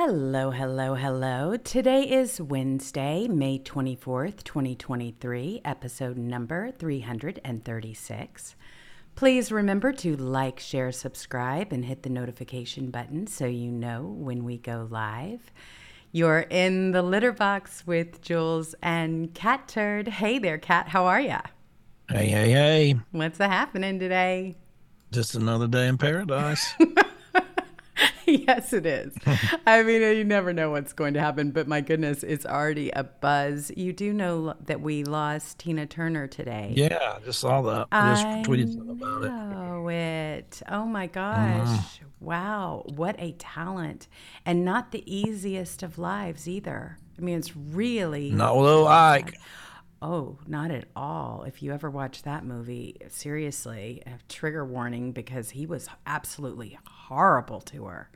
[0.00, 1.56] Hello, hello, hello.
[1.56, 8.54] Today is Wednesday, May 24th, 2023, episode number 336.
[9.16, 14.44] Please remember to like, share, subscribe, and hit the notification button so you know when
[14.44, 15.50] we go live.
[16.12, 20.06] You're in the litter box with Jewels and Catturd.
[20.06, 20.86] Hey there, Cat.
[20.86, 21.40] How are ya?
[22.08, 22.94] Hey, hey, hey.
[23.10, 24.54] What's happening today?
[25.10, 26.72] Just another day in paradise.
[28.26, 29.14] yes, it is.
[29.66, 33.04] I mean, you never know what's going to happen, but my goodness, it's already a
[33.04, 33.70] buzz.
[33.76, 36.72] You do know that we lost Tina Turner today.
[36.76, 37.88] yeah, I just saw that.
[37.92, 39.28] I just I tweeted something about it.
[39.28, 40.62] know it.
[40.68, 41.64] Oh my mm-hmm.
[41.64, 42.00] gosh.
[42.20, 42.84] Wow.
[42.86, 44.08] What a talent.
[44.44, 46.98] And not the easiest of lives either.
[47.16, 48.30] I mean, it's really.
[48.30, 49.34] Not with Ike.
[50.00, 51.42] Oh, not at all.
[51.46, 57.60] If you ever watch that movie, seriously, a trigger warning because he was absolutely horrible
[57.62, 58.10] to her.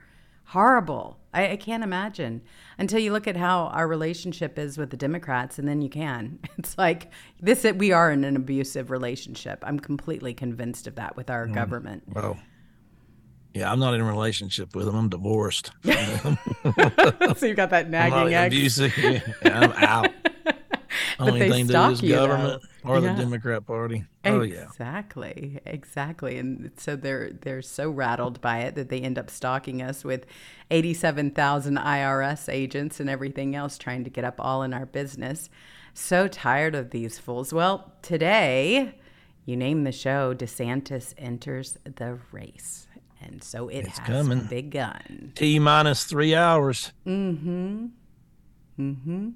[0.44, 1.18] Horrible.
[1.32, 2.42] I, I can't imagine
[2.78, 6.38] until you look at how our relationship is with the Democrats, and then you can.
[6.58, 7.10] It's like
[7.40, 7.64] this.
[7.64, 9.64] We are in an abusive relationship.
[9.66, 11.54] I'm completely convinced of that with our mm.
[11.54, 12.04] government.
[12.06, 12.38] Well,
[13.54, 14.94] yeah, I'm not in a relationship with him.
[14.94, 15.72] I'm divorced.
[17.36, 18.54] So you've got that nagging ex.
[18.54, 18.96] abusive.
[18.98, 20.10] Yeah, I'm out.
[21.28, 22.58] Only they thing to do stalk you, though.
[22.84, 23.12] or Yeah.
[23.14, 24.04] the Democrat Party.
[24.24, 24.62] Oh yeah.
[24.64, 26.38] Exactly, exactly.
[26.38, 30.26] And so they're they're so rattled by it that they end up stalking us with
[30.70, 35.48] 87,000 IRS agents and everything else trying to get up all in our business.
[35.94, 37.52] So tired of these fools.
[37.52, 38.94] Well, today,
[39.44, 42.86] you name the show, DeSantis enters the race.
[43.20, 44.40] And so it It's has coming.
[44.46, 45.32] begun.
[45.36, 46.92] T minus three hours.
[47.06, 47.86] Mm-hmm.
[48.80, 49.28] Mm-hmm.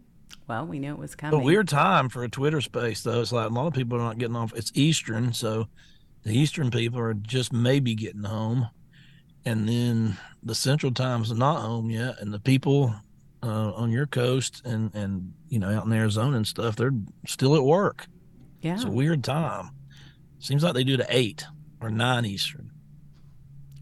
[0.48, 1.40] Well, we knew it was coming.
[1.40, 3.20] A weird time for a Twitter space though.
[3.20, 4.52] It's like a lot of people are not getting off.
[4.54, 5.68] It's Eastern, so
[6.22, 8.68] the Eastern people are just maybe getting home,
[9.44, 12.94] and then the Central Time's are not home yet, and the people
[13.42, 16.94] uh, on your coast and and you know out in Arizona and stuff, they're
[17.26, 18.06] still at work.
[18.60, 18.74] yeah.
[18.74, 19.70] It's a weird time.
[20.38, 21.44] Seems like they do to eight
[21.80, 22.70] or nine Eastern.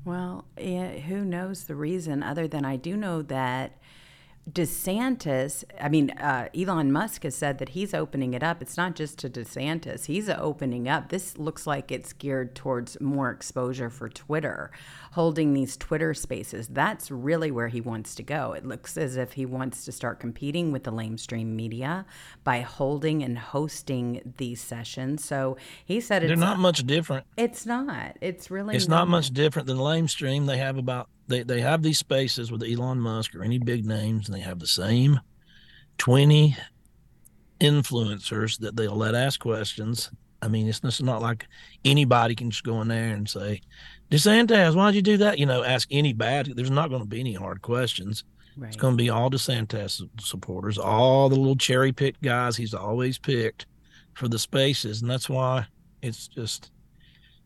[0.05, 3.79] Well, yeah, who knows the reason other than I do know that
[4.50, 8.60] DeSantis, I mean, uh, Elon Musk has said that he's opening it up.
[8.60, 11.09] It's not just to DeSantis, he's opening up.
[11.09, 14.71] This looks like it's geared towards more exposure for Twitter,
[15.15, 16.67] holding these Twitter spaces.
[16.67, 18.53] That's really where he wants to go.
[18.53, 22.05] It looks as if he wants to start competing with the lamestream media
[22.43, 25.25] by holding and hosting these sessions.
[25.25, 27.27] So he said it's They're not much different.
[27.37, 28.17] It's not.
[28.21, 30.47] It's really It's not much different than Lamestream.
[30.47, 34.29] They have about they, they have these spaces with Elon Musk or any big names,
[34.29, 35.21] and they have the same
[35.97, 36.57] twenty
[37.61, 40.11] influencers that they'll let ask questions.
[40.44, 41.47] I mean, it's just not like
[41.84, 43.62] anybody can just go in there and say,
[44.10, 45.38] DeSantis, why'd you do that?
[45.38, 46.53] You know, ask any bad.
[46.55, 48.25] There's not going to be any hard questions.
[48.56, 48.69] Right.
[48.69, 53.19] It's going to be all DeSantis supporters, all the little cherry picked guys he's always
[53.19, 53.66] picked
[54.12, 55.66] for the spaces, and that's why
[56.03, 56.71] it's just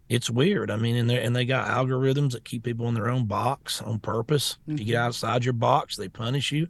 [0.09, 0.71] it's weird.
[0.71, 3.81] I mean, and they and they got algorithms that keep people in their own box
[3.81, 4.59] on purpose.
[4.67, 5.07] If you get mm-hmm.
[5.07, 6.67] outside your box, they punish you.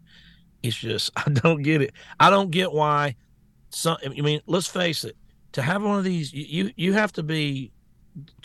[0.63, 1.93] It's just I don't get it.
[2.21, 3.17] I don't get why.
[3.71, 5.17] Some I mean, let's face it.
[5.53, 7.73] To have one of these, you you, have to be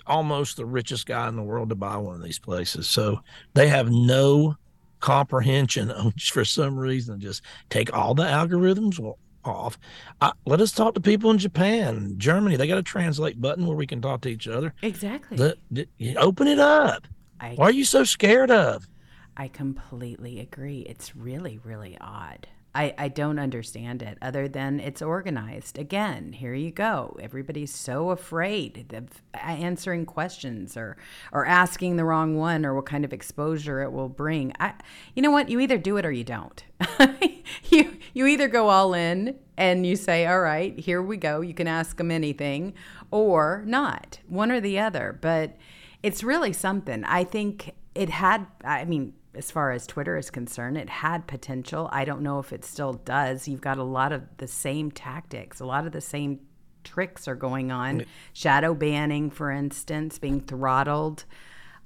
[0.08, 2.90] almost the richest guy in the world to buy one of these places.
[2.90, 3.20] So
[3.54, 4.56] they have no
[5.00, 9.00] comprehension on for some reason just take all the algorithms
[9.44, 9.78] off.
[10.22, 12.56] Uh, let us talk to people in Japan, Germany.
[12.56, 14.74] They got a translate button where we can talk to each other.
[14.82, 15.54] Exactly.
[15.72, 17.08] D- you open it up.
[17.40, 18.88] I Why are you so scared of?
[19.36, 20.82] I completely agree.
[20.82, 22.48] It's really, really odd.
[22.76, 25.78] I, I don't understand it other than it's organized.
[25.78, 27.16] Again, here you go.
[27.22, 30.98] Everybody's so afraid of answering questions or
[31.32, 34.54] or asking the wrong one or what kind of exposure it will bring.
[34.60, 34.74] I
[35.16, 35.50] you know what?
[35.50, 36.64] You either do it or you don't.
[37.70, 41.42] you you either go all in and you say, "All right, here we go.
[41.42, 42.74] You can ask them anything,"
[43.12, 44.20] or not.
[44.28, 45.18] One or the other.
[45.22, 45.58] But
[46.02, 47.04] it's really something.
[47.06, 51.90] I think it had, I mean, as far as Twitter is concerned, it had potential.
[51.92, 53.48] I don't know if it still does.
[53.48, 56.40] You've got a lot of the same tactics, a lot of the same
[56.84, 58.06] tricks are going on.
[58.34, 61.26] Shadow banning, for instance, being throttled,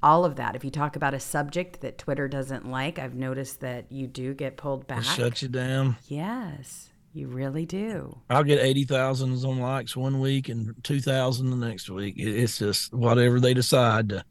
[0.01, 0.55] all of that.
[0.55, 4.33] If you talk about a subject that Twitter doesn't like, I've noticed that you do
[4.33, 5.03] get pulled back.
[5.03, 5.97] Shut you down.
[6.07, 8.19] Yes, you really do.
[8.29, 12.15] I'll get 80,000 on likes one week and 2,000 the next week.
[12.17, 14.23] It's just whatever they decide to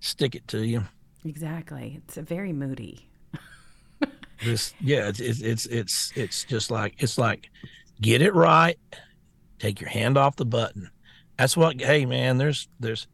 [0.00, 0.84] stick it to you.
[1.24, 2.00] Exactly.
[2.04, 3.08] It's a very moody.
[4.44, 7.48] This, yeah, it's, it's, it's, it's, it's just like, it's like,
[8.00, 8.76] get it right.
[9.60, 10.90] Take your hand off the button.
[11.38, 13.06] That's what, hey man, there's, there's,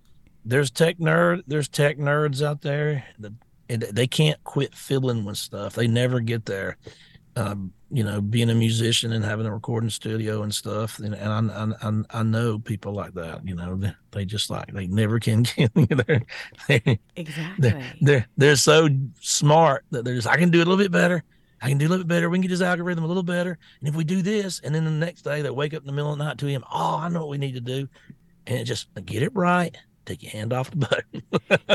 [0.46, 3.34] there's tech nerd, there's tech nerds out there that
[3.68, 5.74] they can't quit fiddling with stuff.
[5.74, 6.78] They never get there.
[7.36, 10.98] Um, you know, being a musician and having a recording studio and stuff.
[10.98, 13.46] And, and I, I, I know people like that.
[13.46, 16.22] You know, they, they just like they never can get there.
[16.68, 17.70] They, exactly.
[17.70, 18.88] They're, they're they're so
[19.20, 21.24] smart that they're just I can do it a little bit better.
[21.60, 22.30] I can do a little bit better.
[22.30, 23.58] We can get this algorithm a little better.
[23.80, 25.92] And if we do this, and then the next day they wake up in the
[25.92, 27.88] middle of the night to him, oh, I know what we need to do.
[28.46, 29.76] And just get it right
[30.08, 31.22] take your hand off the button.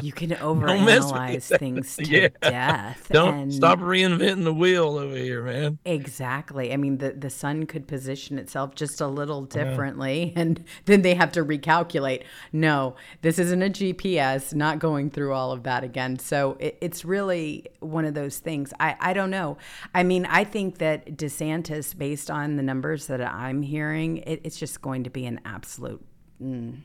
[0.01, 2.27] you can overanalyze things to yeah.
[2.41, 3.07] death.
[3.12, 5.80] Don't and stop reinventing the wheel over here, man.
[5.85, 6.74] Exactly.
[6.74, 10.41] I mean, the the sun could position itself just a little differently, yeah.
[10.41, 12.24] and then they have to recalculate.
[12.51, 14.53] No, this isn't a GPS.
[14.53, 16.19] Not going through all of that again.
[16.19, 18.74] So it, it's really one of those things.
[18.80, 19.57] I I don't know.
[19.94, 24.57] I mean, I think that DeSantis, based on the numbers that I'm hearing, it, it's
[24.57, 26.03] just going to be an absolute.
[26.41, 26.81] Mm,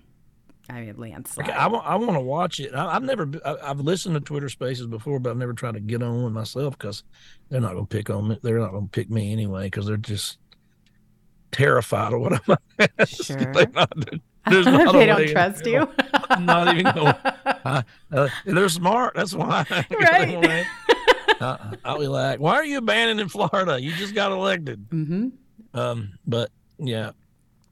[0.70, 1.48] I mean, landslide.
[1.48, 2.74] Okay, I, I want to watch it.
[2.74, 5.80] I, have never, I, have listened to Twitter Spaces before, but I've never tried to
[5.80, 7.04] get on one myself because
[7.48, 8.38] they're not going to pick on me.
[8.42, 10.38] They're not going to pick me anyway because they're just
[11.52, 12.56] terrified of what I'm.
[13.06, 13.36] Sure.
[13.36, 13.92] they not,
[14.46, 15.88] not they don't trust you.
[16.30, 17.14] I'm not even going.
[17.44, 17.82] Uh,
[18.12, 19.14] uh, they're smart.
[19.16, 19.64] That's why.
[19.90, 20.66] Right.
[21.40, 23.80] uh, I'll be like, why are you abandoning Florida?
[23.80, 24.88] You just got elected.
[24.90, 25.28] Mm-hmm.
[25.78, 27.12] Um, but yeah,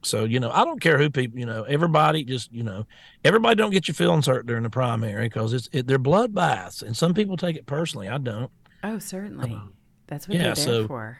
[0.03, 2.87] so, you know, I don't care who people, you know, everybody just, you know,
[3.25, 6.97] everybody don't get your feelings hurt during the primary because it's, it, they're bloodbaths and
[6.97, 8.09] some people take it personally.
[8.09, 8.51] I don't.
[8.85, 9.53] Oh, certainly.
[9.53, 9.69] Uh,
[10.07, 11.19] That's what yeah, they're there so, for.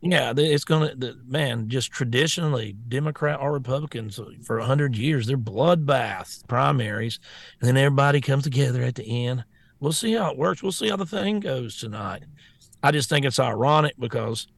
[0.00, 5.26] Yeah, it's going to, the, man, just traditionally, Democrat or Republicans for a 100 years,
[5.26, 7.20] they're bloodbaths, primaries.
[7.60, 9.44] And then everybody comes together at the end.
[9.78, 10.62] We'll see how it works.
[10.62, 12.24] We'll see how the thing goes tonight.
[12.82, 14.48] I just think it's ironic because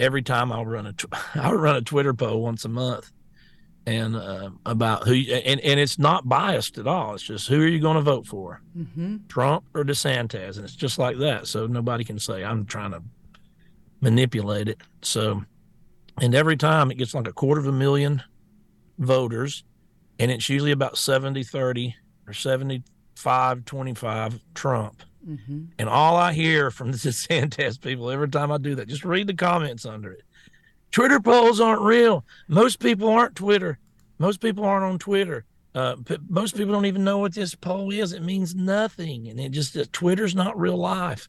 [0.00, 3.12] every time I'll run a tw- I'll run a Twitter poll once a month,
[3.86, 7.14] and uh, about who and and it's not biased at all.
[7.14, 9.18] It's just who are you going to vote for, mm-hmm.
[9.28, 11.46] Trump or DeSantis, and it's just like that.
[11.46, 13.02] So nobody can say I'm trying to
[14.00, 14.80] manipulate it.
[15.02, 15.44] So,
[16.20, 18.22] and every time it gets like a quarter of a million
[18.98, 19.64] voters,
[20.18, 21.94] and it's usually about 70 30
[22.26, 25.64] or 75 25 Trump Mm-hmm.
[25.78, 29.26] And all I hear from the DeSantis people every time I do that, just read
[29.26, 30.22] the comments under it.
[30.90, 32.24] Twitter polls aren't real.
[32.48, 33.78] Most people aren't Twitter.
[34.18, 35.44] Most people aren't on Twitter.
[35.74, 35.96] Uh,
[36.28, 38.12] most people don't even know what this poll is.
[38.12, 41.28] It means nothing, and it just uh, Twitter's not real life.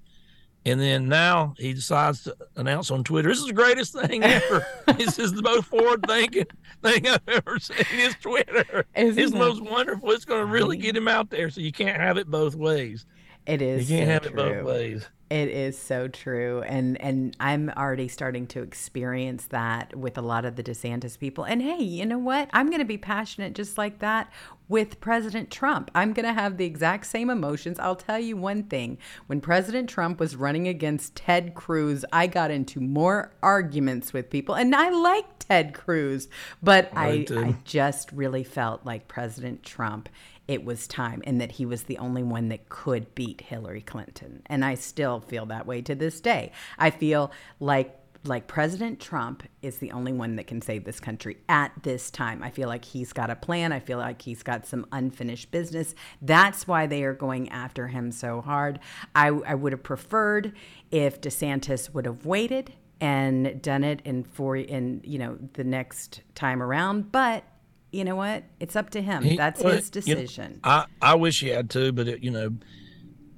[0.66, 4.66] And then now he decides to announce on Twitter, "This is the greatest thing ever.
[4.98, 6.46] this is the most forward-thinking
[6.84, 7.86] thing I've ever seen.
[7.94, 8.86] Is Twitter.
[8.96, 10.10] Isn't it's the most wonderful.
[10.12, 11.52] It's going to really get him out there.
[11.52, 13.06] So you can't have it both ways."
[13.46, 13.90] It is.
[13.90, 14.44] You can't so have true.
[14.44, 15.08] it both ways.
[15.32, 20.44] It is so true, and and I'm already starting to experience that with a lot
[20.44, 21.46] of the DeSantis people.
[21.46, 22.50] And hey, you know what?
[22.52, 24.30] I'm going to be passionate just like that
[24.68, 25.90] with President Trump.
[25.96, 27.80] I'm going to have the exact same emotions.
[27.80, 32.52] I'll tell you one thing: when President Trump was running against Ted Cruz, I got
[32.52, 36.28] into more arguments with people, and I like Ted Cruz,
[36.62, 40.10] but I I, I just really felt like President Trump
[40.52, 44.42] it was time and that he was the only one that could beat Hillary Clinton.
[44.48, 46.52] And I still feel that way to this day.
[46.78, 47.32] I feel
[47.62, 52.12] like like President Trump is the only one that can save this country at this
[52.12, 52.44] time.
[52.44, 53.72] I feel like he's got a plan.
[53.72, 55.96] I feel like he's got some unfinished business.
[56.22, 58.80] That's why they are going after him so hard.
[59.16, 60.54] I, I would have preferred
[60.92, 66.22] if DeSantis would have waited and done it in for in you know the next
[66.36, 67.44] time around, but
[67.92, 68.44] you know what?
[68.60, 69.24] It's up to him.
[69.24, 70.52] He, That's well, his decision.
[70.52, 72.56] You know, I I wish he had to, but it, you know,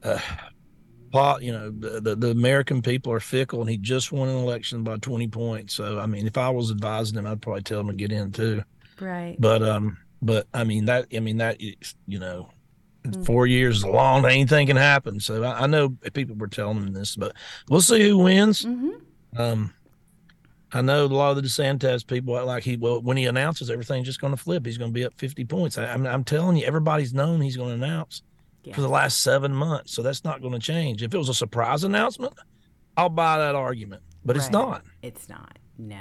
[0.04, 0.20] uh,
[1.12, 4.84] Paul, you know, the, the American people are fickle, and he just won an election
[4.84, 5.74] by twenty points.
[5.74, 8.32] So I mean, if I was advising him, I'd probably tell him to get in
[8.32, 8.64] too.
[9.00, 9.36] Right.
[9.40, 12.50] But um, but I mean that I mean that you know,
[13.04, 13.24] mm-hmm.
[13.24, 14.26] four years is long.
[14.26, 15.20] Anything can happen.
[15.20, 17.36] So I, I, know people were telling him this, but
[17.70, 18.64] we'll see who wins.
[18.64, 18.92] Mm-hmm.
[19.36, 19.74] Um,
[20.74, 24.08] I know a lot of the DeSantis people like he well when he announces everything's
[24.08, 24.66] just going to flip.
[24.66, 25.78] He's going to be up 50 points.
[25.78, 28.24] I, am I'm, I'm telling you, everybody's known he's going to announce
[28.64, 28.74] yeah.
[28.74, 31.04] for the last seven months, so that's not going to change.
[31.04, 32.34] If it was a surprise announcement,
[32.98, 34.44] I'll buy that argument, but right.
[34.44, 34.84] it's not.
[35.02, 35.60] It's not.
[35.78, 36.00] No.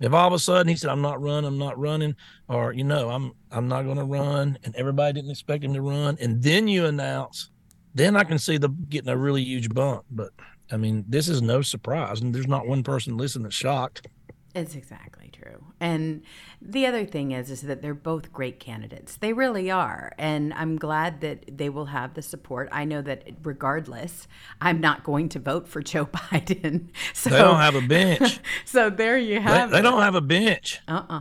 [0.00, 2.14] If all of a sudden he said, "I'm not running, I'm not running,"
[2.48, 5.82] or you know, I'm I'm not going to run, and everybody didn't expect him to
[5.82, 7.50] run, and then you announce,
[7.94, 10.04] then I can see the getting a really huge bump.
[10.10, 10.30] But
[10.70, 14.06] I mean, this is no surprise, and there's not one person listening that's shocked.
[14.54, 15.64] It's exactly true.
[15.78, 16.22] And
[16.60, 19.16] the other thing is is that they're both great candidates.
[19.16, 20.12] They really are.
[20.18, 22.68] And I'm glad that they will have the support.
[22.72, 24.26] I know that regardless,
[24.60, 26.88] I'm not going to vote for Joe Biden.
[27.12, 28.40] So They don't have a bench.
[28.64, 30.80] so there you have they, they don't have a bench.
[30.88, 31.20] Uh-uh.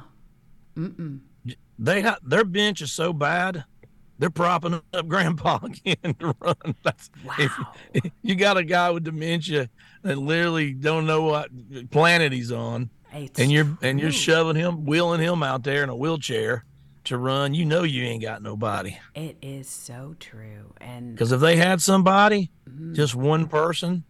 [0.75, 1.20] Mm-mm.
[1.77, 3.66] They have their bench is so bad
[4.20, 6.76] they're propping up grandpa again to run.
[6.84, 7.34] That's, Wow.
[7.40, 7.60] if,
[7.94, 9.70] if you got a guy with dementia
[10.04, 11.50] that literally don't know what
[11.92, 15.90] planet he's on, It's and you're and you're shoving him, wheeling him out there in
[15.90, 16.66] a wheelchair
[17.06, 18.98] to run, you know you ain't got nobody.
[19.16, 20.74] It is so true.
[20.82, 22.96] And Because if they had somebody, Mhm.
[22.96, 24.04] just one person,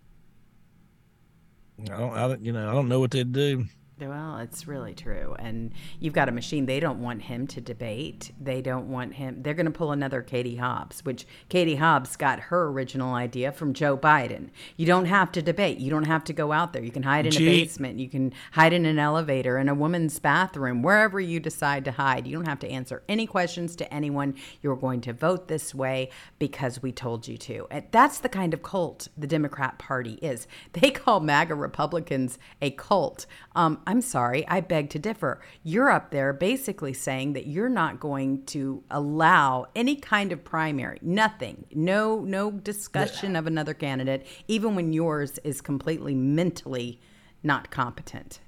[1.79, 3.65] I don't, I don't, you know, I don't know what they'd do.
[3.99, 5.35] Well, it's really true.
[5.39, 6.67] And you've got a machine.
[6.67, 8.31] They don't want him to debate.
[8.39, 9.41] They don't want him.
[9.41, 13.73] They're going to pull another Katie Hobbs, which Katie Hobbs got her original idea from
[13.73, 14.49] Joe Biden.
[14.75, 15.79] You don't have to debate.
[15.79, 16.83] You don't have to go out there.
[16.83, 17.97] You can hide in a basement.
[17.97, 22.27] You can hide in an elevator, in a woman's bathroom, wherever you decide to hide.
[22.27, 24.35] You don't have to answer any questions to anyone.
[24.61, 27.65] You're going to vote this way because we told you to.
[27.71, 30.47] And that's the kind of cult the Democrat Party is.
[30.73, 33.25] They call MAGA Republicans a cult.
[33.55, 35.39] Um, I'm sorry, I beg to differ.
[35.63, 40.99] You're up there basically saying that you're not going to allow any kind of primary,
[41.01, 46.99] nothing, no, no discussion of another candidate, even when yours is completely mentally
[47.43, 48.41] not competent.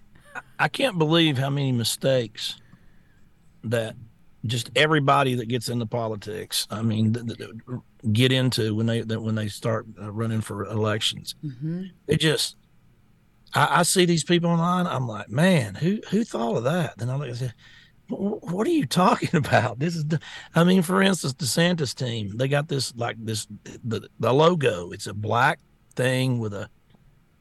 [0.59, 2.59] I can't believe how many mistakes
[3.63, 3.95] that
[4.45, 7.49] just everybody that gets into politics, I mean, th- th-
[8.11, 11.35] get into when they when they start uh, running for elections.
[11.43, 11.83] Mm-hmm.
[12.07, 12.55] They just,
[13.53, 14.87] I, I see these people online.
[14.87, 16.97] I'm like, man, who who thought of that?
[16.97, 17.51] Then I look and say,
[18.07, 19.79] "Wh- what are you talking about?
[19.79, 20.19] This is, the,
[20.55, 23.47] I mean, for instance, DeSantis team, they got this like this
[23.83, 24.91] the the logo.
[24.91, 25.59] It's a black
[25.95, 26.69] thing with a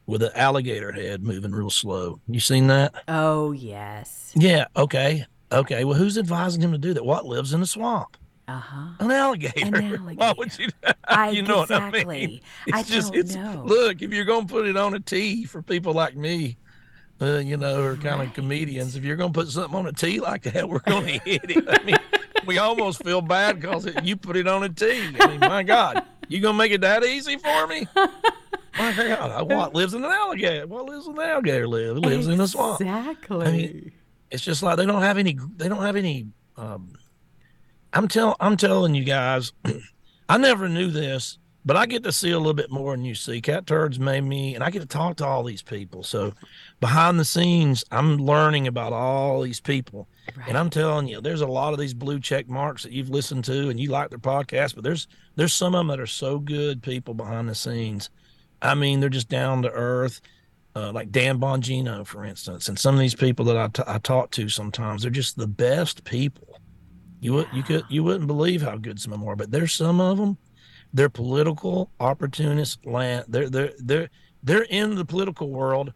[0.05, 2.19] with an alligator head moving real slow.
[2.27, 3.03] You seen that?
[3.07, 4.31] Oh, yes.
[4.35, 4.65] Yeah.
[4.75, 5.25] Okay.
[5.51, 5.83] Okay.
[5.85, 7.05] Well, who's advising him to do that?
[7.05, 8.17] What lives in the swamp?
[8.49, 8.87] Uh huh.
[8.99, 9.77] An alligator.
[9.77, 10.69] An Why would you?
[11.07, 12.41] I, you know what I mean?
[12.65, 13.63] It's I just don't it's know.
[13.65, 14.01] look.
[14.01, 16.57] If you're gonna put it on a tee for people like me,
[17.21, 18.27] uh, you know, who are kind Right.
[18.27, 18.95] of comedians.
[18.95, 21.63] If you're gonna put something on a tee like that, we're gonna hit it.
[21.67, 21.97] I mean,
[22.47, 25.15] we almost feel bad because you put it on a tee.
[25.19, 27.87] I mean, my God, you gonna make it that easy for me?
[28.77, 30.65] My God, what lives in an alligator?
[30.65, 31.67] What lives in an alligator?
[31.67, 32.81] Live it lives in a swamp.
[32.81, 33.45] Exactly.
[33.45, 33.91] I mean,
[34.31, 36.27] it's just like they don't have any they don't have any
[36.57, 36.93] um
[37.93, 39.53] i'm tell i'm telling you guys
[40.29, 43.13] i never knew this but i get to see a little bit more than you
[43.13, 43.41] see.
[43.41, 46.03] Catturd's made me and i get to talk to all these people.
[46.03, 46.33] So
[46.79, 50.07] behind the scenes i'm learning about all these people.
[50.47, 53.45] And i'm telling you there's a lot of these blue check marks that you've listened
[53.45, 56.39] to and you like their podcast but there's there's some of them that are so
[56.39, 58.09] good people behind the scenes.
[58.61, 60.21] I mean they're just down to earth
[60.75, 63.97] uh, like Dan Bongino, for instance, and some of these people that I, t- I
[63.97, 66.48] talk to sometimes, they're just the best people.
[67.19, 69.73] You would you could you wouldn't believe how good some of them are, but there's
[69.73, 70.37] some of them.
[70.93, 72.83] They're political opportunists.
[72.85, 74.09] Land they're they're they're
[74.41, 75.93] they're in the political world,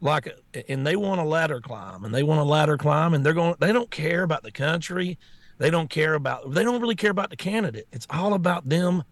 [0.00, 0.28] like,
[0.68, 3.54] and they want a ladder climb, and they want a ladder climb, and they're going.
[3.60, 5.18] They don't care about the country.
[5.58, 6.52] They don't care about.
[6.52, 7.86] They don't really care about the candidate.
[7.92, 9.04] It's all about them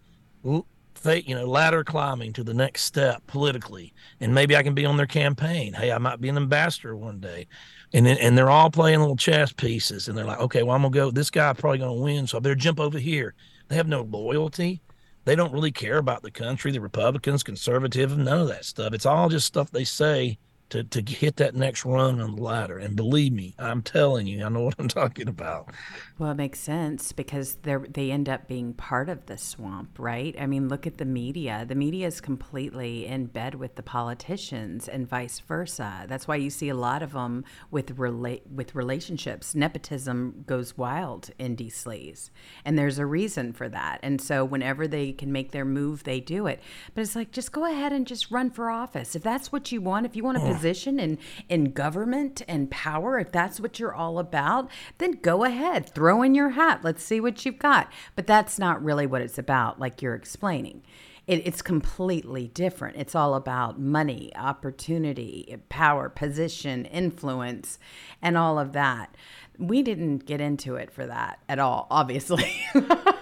[1.05, 4.97] you know, ladder climbing to the next step politically, and maybe I can be on
[4.97, 5.73] their campaign.
[5.73, 7.47] Hey, I might be an ambassador one day,
[7.93, 10.81] and then and they're all playing little chess pieces, and they're like, okay, well I'm
[10.83, 11.11] gonna go.
[11.11, 13.33] This guy probably gonna win, so I better jump over here.
[13.67, 14.81] They have no loyalty.
[15.25, 18.93] They don't really care about the country, the Republicans, conservative, none of that stuff.
[18.93, 20.39] It's all just stuff they say
[20.71, 22.77] to to hit that next rung on the ladder.
[22.77, 25.69] And believe me, I'm telling you, I know what I'm talking about.
[26.17, 30.35] Well, it makes sense because they they end up being part of the swamp, right?
[30.39, 31.65] I mean, look at the media.
[31.67, 36.05] The media is completely in bed with the politicians, and vice versa.
[36.07, 39.53] That's why you see a lot of them with relate with relationships.
[39.53, 41.67] Nepotism goes wild in D.
[41.67, 42.29] Sleaze,
[42.63, 43.99] and there's a reason for that.
[44.01, 46.61] And so, whenever they can make their move, they do it.
[46.95, 49.81] But it's like just go ahead and just run for office if that's what you
[49.81, 50.05] want.
[50.05, 51.17] If you want a position in
[51.49, 56.35] in government and power, if that's what you're all about, then go ahead, throw in
[56.35, 56.81] your hat.
[56.83, 57.91] Let's see what you've got.
[58.15, 60.83] But that's not really what it's about, like you're explaining.
[61.25, 62.97] It, it's completely different.
[62.97, 67.79] It's all about money, opportunity, power, position, influence,
[68.21, 69.15] and all of that.
[69.57, 72.51] We didn't get into it for that at all, obviously.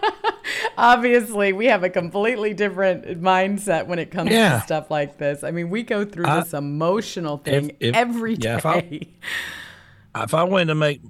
[0.79, 4.57] obviously, we have a completely different mindset when it comes Yeah.
[4.59, 5.43] to stuff like this.
[5.43, 8.50] I mean, we go through I- this emotional thing if- every day.
[8.50, 9.01] yeah, if I-
[10.24, 11.01] If I wanted to make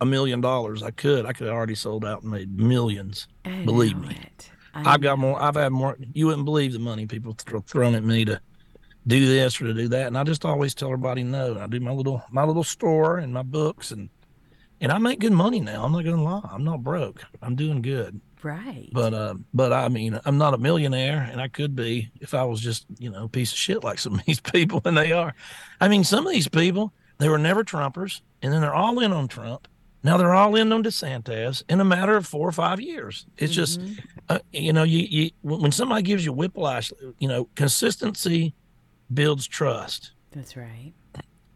[0.00, 1.26] a million dollars, I could.
[1.26, 3.26] I could have already sold out and made millions.
[3.44, 4.16] I believe me.
[4.22, 4.50] it.
[4.74, 5.40] I I've got more.
[5.42, 5.96] I've had more.
[6.14, 8.40] You wouldn't believe the money people throw thrown at me to
[9.06, 11.58] do this or to do that, and I just always tell everybody no.
[11.60, 14.08] I do my little my little store and my books, and
[14.80, 15.84] and I make good money now.
[15.84, 16.48] I'm not gonna lie.
[16.50, 17.22] I'm not broke.
[17.42, 18.20] I'm doing good.
[18.44, 18.90] Right.
[18.92, 22.44] But uh, but I mean, I'm not a millionaire, and I could be if I
[22.44, 25.12] was just you know a piece of shit like some of these people, and they
[25.12, 25.34] are.
[25.80, 29.12] I mean, some of these people they were never Trumpers, and then they're all in
[29.12, 29.68] on Trump,
[30.02, 33.26] Now they're all in on DeSantis in a matter of four or five years.
[33.38, 33.80] It's just,
[34.28, 38.54] uh, you know, you, you when somebody gives you whiplash, you know, consistency
[39.12, 40.12] builds trust.
[40.32, 40.92] That's right.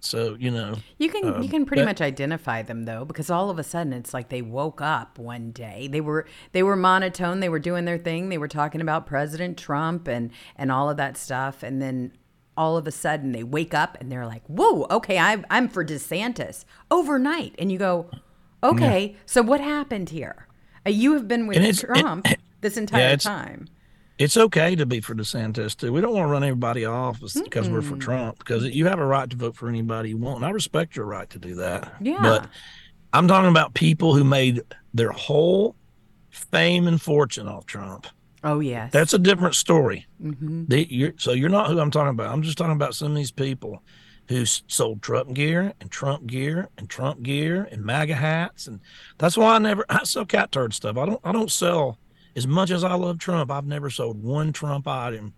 [0.09, 3.29] So you know, You can you Um, can pretty that- much identify them though because
[3.31, 5.87] all of a sudden it's like they woke up one day.
[5.91, 9.59] They were they were monotone, they were doing their thing, they were talking about President
[9.59, 12.13] Trump and and all of that stuff and then
[12.57, 15.85] all of a sudden they wake up and they're like, "Whoa, okay, I I'm for
[15.85, 17.55] DeSantis." Overnight.
[17.59, 18.11] And you go,
[18.65, 20.49] "Okay, so what happened here?"
[20.87, 22.27] Uh, you have been with it's- it- Trump
[22.61, 23.69] this entire it's- time.
[24.19, 25.93] It's okay to be for DeSantis too.
[25.93, 28.39] We don't want to run everybody off because we're for Trump.
[28.39, 31.07] Because you have a right to vote for anybody you want, and I respect your
[31.07, 31.93] right to do that.
[32.01, 32.21] Yeah.
[32.21, 32.49] But
[33.13, 35.77] I'm talking about people who made their whole
[36.31, 38.07] fame and fortune off Trump.
[38.45, 38.93] Oh, yes.
[38.93, 40.07] That's a different story.
[40.21, 42.33] hmm They, you're, so you're not who I'm talking about.
[42.33, 43.83] I'm just talking about some of these people
[44.29, 48.81] who sold Trump gear and Trump gear and Trump gear and MAGA hats, and
[49.17, 50.97] that's why I never I sell Catturd stuff.
[50.99, 51.99] I don't I don't sell
[52.37, 53.51] as much as I love Trump.
[53.51, 55.35] I've never sold one Trump item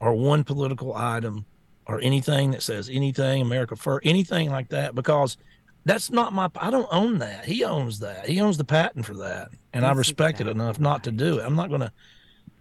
[0.00, 1.44] or one political item
[1.86, 5.36] or anything that says anything America first, anything like that, because
[5.84, 6.50] that's not my.
[6.56, 7.44] I don't own that.
[7.44, 8.28] He owns that.
[8.28, 11.10] He owns the patent for that, and I That's respect it exactly enough not to
[11.10, 11.46] do it.
[11.46, 11.92] I'm not going to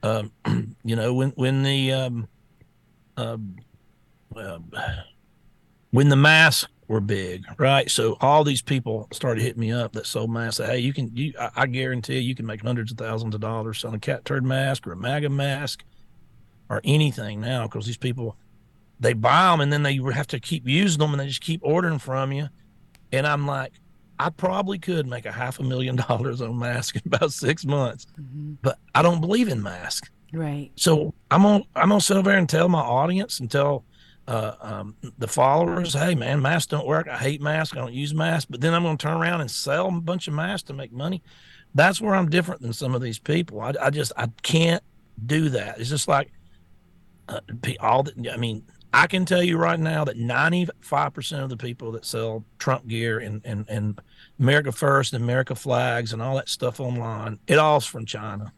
[0.04, 0.32] um,
[0.84, 2.28] you know, when when the um,
[3.16, 3.56] um,
[4.36, 4.60] uh,
[5.92, 7.90] when the masks were big, right?
[7.92, 10.66] So all these people started hitting me up that sold masks.
[10.66, 13.80] Hey, you can, you, I, I guarantee you can make hundreds of thousands of dollars
[13.80, 15.84] selling a Catturd mask or a MAGA mask
[16.70, 18.38] or anything now because these people
[19.00, 21.62] they buy them and then they have to keep using them and they just keep
[21.64, 22.48] ordering from you.
[23.12, 23.74] And I'm like,
[24.20, 28.08] I probably could make a half a million dollars on mask in about six months,
[28.16, 30.10] hmm but I don't believe in masks.
[30.34, 30.72] Right.
[30.76, 33.86] So I'm gonna I'm gonna sit over there and tell my audience and tell
[34.28, 37.08] uh, um, the followers, hey man, masks don't work.
[37.08, 37.76] I hate masks.
[37.76, 38.46] I don't use masks.
[38.50, 41.24] But then I'm gonna turn around and sell a bunch of masks to make money.
[41.76, 43.62] That's where I'm different than some of these people.
[43.62, 44.84] I, I just I can't
[45.26, 45.80] do that.
[45.80, 46.32] It's just like
[47.30, 47.40] uh,
[47.80, 48.64] all the, I mean,
[48.94, 53.20] I can tell you right now that 95% of the people that sell Trump gear
[53.20, 54.00] and, and, and
[54.40, 58.52] America First and America flags and all that stuff online, it all's from China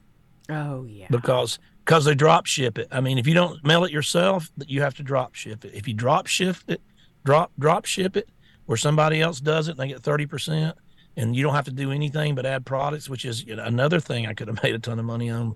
[0.50, 1.08] Oh, yeah.
[1.10, 2.88] because because they drop ship it.
[2.92, 5.74] I mean, if you don't mail it yourself, you have to drop ship it.
[5.74, 6.84] If you drop ship it,
[7.26, 8.30] drop drop ship it,
[8.68, 10.78] where somebody else does it, and they get thirty percent,
[11.18, 14.00] and you don't have to do anything but add products, which is you know, another
[14.00, 15.56] thing I could have made a ton of money on.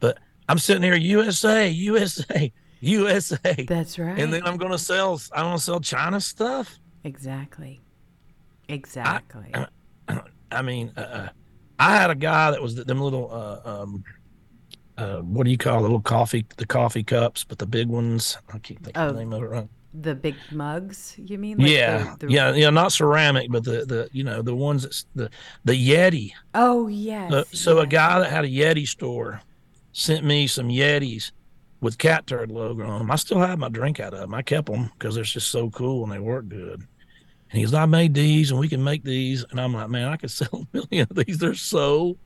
[0.00, 0.16] But
[0.48, 4.18] I'm sitting here, USA, USA, USA, That's right.
[4.18, 5.20] and then I'm going to sell.
[5.34, 6.78] I'm going to sell China stuff.
[7.04, 7.82] Exactly.
[8.70, 9.52] Exactly.
[10.50, 11.28] I mean, uh,
[11.78, 14.02] I had a guy that was them little, uh, um,
[14.96, 18.38] uh, what do you call the little coffee, the coffee cups, but the big ones.
[18.48, 19.68] I can't think of Oh, the name of it right.
[19.92, 21.58] the big mugs, you mean?
[21.58, 24.82] Like yeah, the- the- yeah, yeah, not ceramic, but the the you know the ones
[24.84, 25.30] that's the
[25.64, 26.32] the Yeti.
[26.54, 27.32] Oh, yes.
[27.32, 29.42] Uh, so a guy that had a Yeti store
[29.92, 31.32] sent me some Yetis
[31.80, 33.10] with Catturd logo on them.
[33.10, 34.34] I still have my drink out of them.
[34.34, 36.80] I kept them because they're just so cool and they work good.
[37.50, 39.44] And he goes, I made these and we can make these.
[39.50, 41.38] And I'm like, man, I could sell a million of these.
[41.38, 42.16] They're so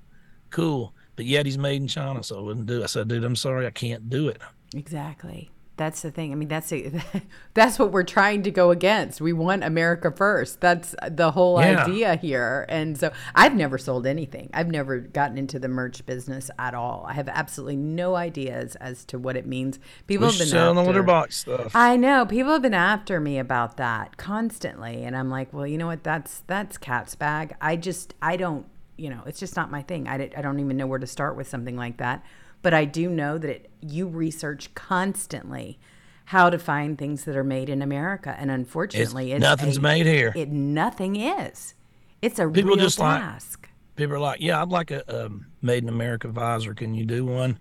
[0.50, 0.94] cool.
[1.18, 2.85] But Yeti's made in China, so I wouldn't do it.
[2.85, 4.40] I said, dude, I'm sorry, I can't do it.
[4.72, 5.50] Exactly.
[5.76, 6.31] That's the thing.
[6.33, 6.92] I mean, that's a,
[7.54, 9.20] that's what we're trying to go against.
[9.20, 10.61] We want America first.
[10.61, 11.85] That's the whole Yeah.
[11.85, 12.66] idea here.
[12.68, 14.48] And so I've never sold anything.
[14.54, 17.04] I've never gotten into the merch business at all.
[17.09, 19.78] I have absolutely no ideas as to what it means.
[20.07, 21.74] People We're have been selling the after- litter box stuff.
[21.74, 25.78] I know people have been after me about that constantly, and I'm like, well, you
[25.78, 26.02] know what?
[26.04, 27.54] That's that's cat's bag.
[27.61, 28.66] I just I don't,
[28.98, 30.08] you know, it's just not my thing.
[30.08, 32.22] I, I don't even know where to start with something like that.
[32.61, 35.78] But I do know that it, you research constantly
[36.26, 40.04] how to find things that are made in America, and unfortunately, it's nothing's a- made
[40.06, 40.32] here.
[40.37, 41.74] It nothing is.
[42.20, 43.68] It's a People real just like- task.
[43.96, 46.72] People are like, yeah, I'd like a um, made in America visor.
[46.74, 47.58] Can you do one?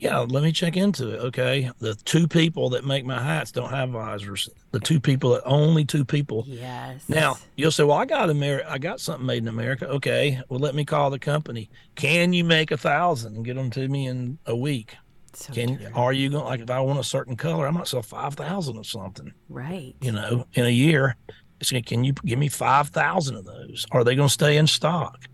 [0.00, 1.18] Yeah, let me check into it.
[1.18, 1.70] Okay.
[1.78, 4.48] The two people that make my hats don't have visors.
[4.72, 6.44] The two people that only two people.
[6.48, 7.06] yes.
[7.08, 9.86] Now you'll say, well, I got Amer- I got something made in America.
[9.88, 10.40] Okay.
[10.48, 11.68] Well, let me call the company.
[11.96, 14.96] Can you make a thousand and get them to me in a week?
[15.34, 15.88] So Can true.
[15.94, 18.78] are you going like if I want a certain color, I might sell five thousand
[18.78, 19.32] of something.
[19.48, 19.94] right?
[20.00, 21.16] You know, in a year.
[21.60, 23.84] It's gonna, can you give me five thousand of those?
[23.92, 25.26] Are they going to stay in stock?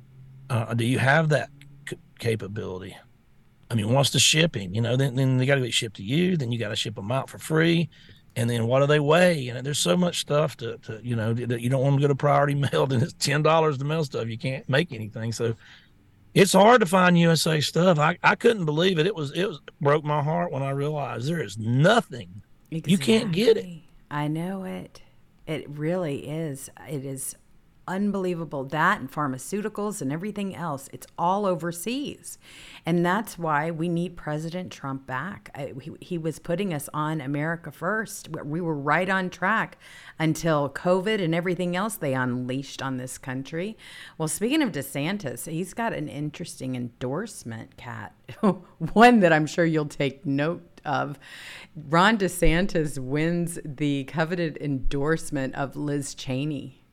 [0.50, 1.50] Uh, do you have that
[1.88, 2.96] c- capability?
[3.70, 4.74] I mean, what's the shipping?
[4.74, 6.37] You know, then then they got to get shipped to you.
[6.37, 7.88] Then you got to ship them out for free.
[8.37, 9.38] And then what do they weigh?
[9.38, 12.02] You know, there's so much stuff to, to you know that you don't want to
[12.02, 12.87] go to priority mail.
[12.87, 14.29] Then it's ten dollars to mail stuff.
[14.29, 15.33] You can't make anything.
[15.33, 15.57] So
[16.35, 17.98] it's hard to find USA stuff.
[17.98, 19.07] I, I couldn't believe it.
[19.07, 22.42] It was it was broke my heart when I realized there is nothing.
[22.70, 23.66] You can't get it.
[24.11, 25.00] I know it.
[25.46, 26.68] It really is.
[26.88, 27.37] It is
[27.88, 28.64] unbelievable.
[28.64, 32.38] That and pharmaceuticals and everything else, it's all overseas.
[32.85, 35.51] And that's why we need President Trump back.
[35.55, 38.29] I, he, he was putting us on America first.
[38.29, 39.79] We were right on track
[40.18, 43.77] until COVID and everything else they unleashed on this country.
[44.18, 48.14] Well, speaking of DeSantis, he's got an interesting endorsement, Cat.
[48.92, 51.18] One that I'm sure you'll take note of.
[51.75, 56.86] Ron DeSantis wins the coveted endorsement of Liz Cheney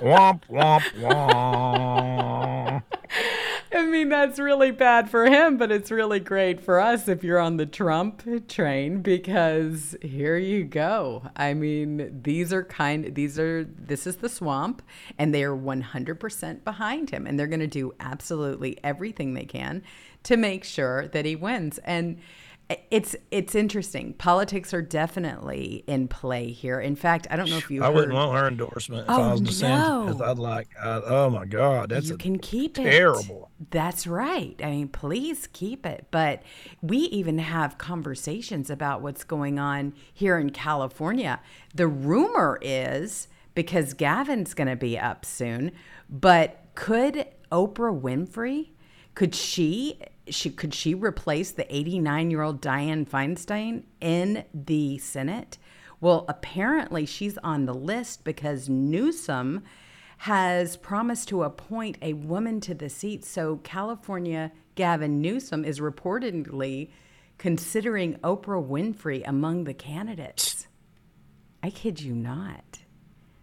[0.00, 2.82] womp womp womp.
[3.72, 7.38] I mean, that's really bad for him, but it's really great for us if you're
[7.38, 11.22] on the Trump train because here you go.
[11.36, 14.82] I mean, these are kind these are this is the swamp
[15.18, 19.82] and they are 100% behind him and they're going to do absolutely everything they can
[20.24, 21.78] to make sure that he wins.
[21.78, 22.18] And
[22.90, 24.14] it's it's interesting.
[24.14, 26.78] Politics are definitely in play here.
[26.78, 27.82] In fact, I don't know if you.
[27.82, 27.94] I heard...
[27.94, 30.18] wouldn't want her endorsement if oh, I was DeSantis.
[30.18, 30.24] No.
[30.24, 32.88] I'd like, I, oh my God, that's you can keep terrible.
[32.88, 33.26] it.
[33.26, 33.50] Terrible.
[33.70, 34.60] That's right.
[34.62, 36.06] I mean, please keep it.
[36.10, 36.42] But
[36.80, 41.40] we even have conversations about what's going on here in California.
[41.74, 45.72] The rumor is because Gavin's going to be up soon,
[46.08, 48.70] but could Oprah Winfrey?
[49.14, 55.58] Could she she could she replace the 89 year old Dianne Feinstein in the Senate?
[56.00, 59.62] Well, apparently she's on the list because Newsom
[60.18, 63.24] has promised to appoint a woman to the seat.
[63.24, 66.90] So California Gavin Newsom is reportedly
[67.38, 70.66] considering Oprah Winfrey among the candidates.
[71.62, 72.80] I kid you not.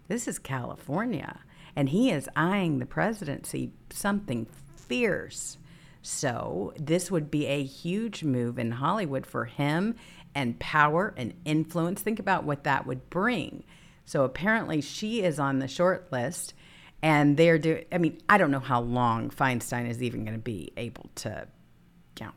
[0.08, 1.42] This is California,
[1.76, 5.58] and he is eyeing the presidency something fierce.
[6.10, 9.96] So, this would be a huge move in Hollywood for him
[10.34, 12.02] and power and influence.
[12.02, 13.66] Think about what that would bring.
[14.06, 16.54] So, apparently, she is on the short list,
[17.02, 20.42] and they're doing, I mean, I don't know how long Feinstein is even going to
[20.42, 21.46] be able to,
[22.22, 22.32] you know,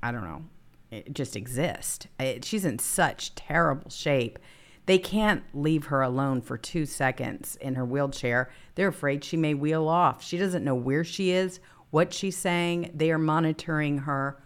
[0.00, 0.44] I don't know,
[0.92, 2.06] it just exist.
[2.20, 4.38] It, she's in such terrible shape.
[4.86, 8.48] They can't leave her alone for two seconds in her wheelchair.
[8.76, 10.22] They're afraid she may wheel off.
[10.22, 11.58] She doesn't know where she is
[11.90, 12.90] what she's saying.
[12.94, 14.42] They are monitoring her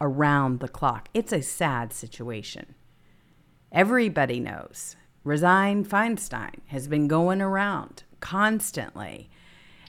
[0.00, 1.08] around the clock.
[1.14, 2.74] It's a sad situation.
[3.72, 4.96] Everybody knows.
[5.24, 9.30] Resign Feinstein has been going around constantly.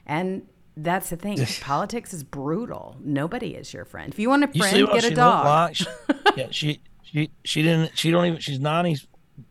[0.06, 1.38] And that's the thing.
[1.60, 2.96] Politics is brutal.
[3.00, 4.12] Nobody is your friend.
[4.12, 5.44] If you want a friend, get a dog.
[5.44, 5.76] Like?
[5.76, 5.86] She,
[6.36, 7.96] yeah, she she she didn't.
[7.96, 8.40] She don't even.
[8.40, 8.98] She's ninety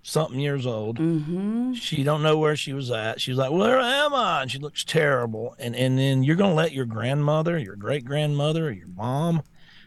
[0.03, 0.99] something years old.
[0.99, 1.73] Mm-hmm.
[1.73, 3.21] She don't know where she was at.
[3.21, 5.55] She's like, "Where am I?" And she looks terrible.
[5.59, 9.43] And and then you're gonna let your grandmother, your great grandmother, your mom,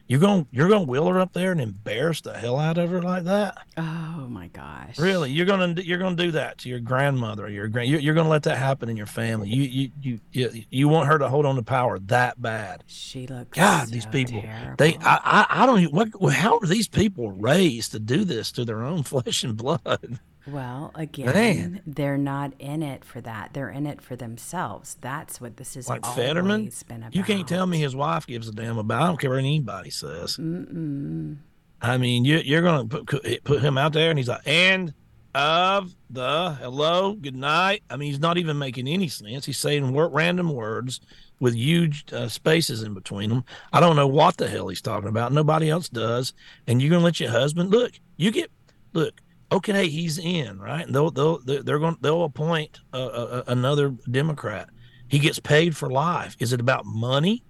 [0.09, 3.03] you're gonna you're gonna wheel her up there and embarrass the hell out of her
[3.03, 3.59] like that.
[3.77, 4.99] Oh my gosh!
[4.99, 7.91] Really, you're gonna you're gonna do that to your grandmother your grand?
[7.91, 9.51] You're, you're gonna let that happen in your family.
[9.51, 12.85] You you you you, you want her to hold on to power that bad?
[12.87, 13.57] She looks.
[13.57, 14.41] God, so these people.
[14.41, 14.77] Terrible.
[14.79, 18.65] They I, I I don't what how are these people raised to do this to
[18.65, 20.19] their own flesh and blood?
[20.53, 21.83] Well, again, Man.
[21.87, 23.51] they're not in it for that.
[23.53, 24.97] They're in it for themselves.
[25.01, 26.71] That's what this is Like always Fetterman?
[26.87, 27.15] been about.
[27.15, 29.03] You can't tell me his wife gives a damn about.
[29.03, 30.37] I don't care what anybody says.
[30.37, 31.37] Mm-mm.
[31.81, 34.93] I mean, you, you're going to put, put him out there, and he's like, and
[35.35, 37.83] of the hello, good night.
[37.91, 39.45] I mean, he's not even making any sense.
[39.45, 41.01] He's saying word, random words
[41.39, 43.45] with huge uh, spaces in between them.
[43.73, 45.33] I don't know what the hell he's talking about.
[45.33, 46.33] Nobody else does.
[46.67, 47.93] And you're going to let your husband look.
[48.17, 48.51] You get
[48.93, 49.21] look.
[49.51, 50.85] Okay, he's in right.
[50.87, 54.69] And they'll they'll they're going they'll appoint a, a, another Democrat.
[55.09, 56.37] He gets paid for life.
[56.39, 57.43] Is it about money?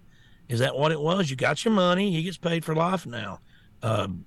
[0.48, 1.28] Is that what it was?
[1.28, 2.12] You got your money.
[2.12, 3.40] He gets paid for life now.
[3.82, 4.24] Um,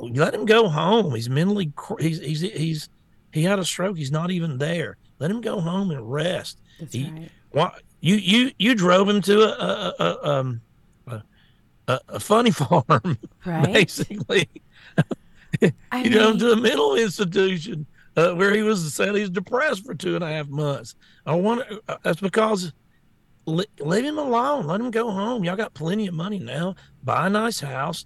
[0.00, 1.14] let him go home.
[1.14, 2.88] He's mentally he's he's he's
[3.32, 3.96] he had a stroke.
[3.96, 4.96] He's not even there.
[5.18, 6.60] Let him go home and rest.
[6.78, 7.30] That's he, right.
[7.50, 10.60] What you you you drove him to a a, a, um,
[11.88, 13.72] a, a funny farm, Right.
[13.72, 14.48] basically.
[15.92, 19.94] I you him to a mental institution uh, where he was said he's depressed for
[19.94, 20.94] two and a half months.
[21.24, 22.72] I wonder uh, that's because
[23.46, 24.66] le- leave him alone.
[24.66, 25.44] Let him go home.
[25.44, 26.74] Y'all got plenty of money now.
[27.04, 28.04] Buy a nice house,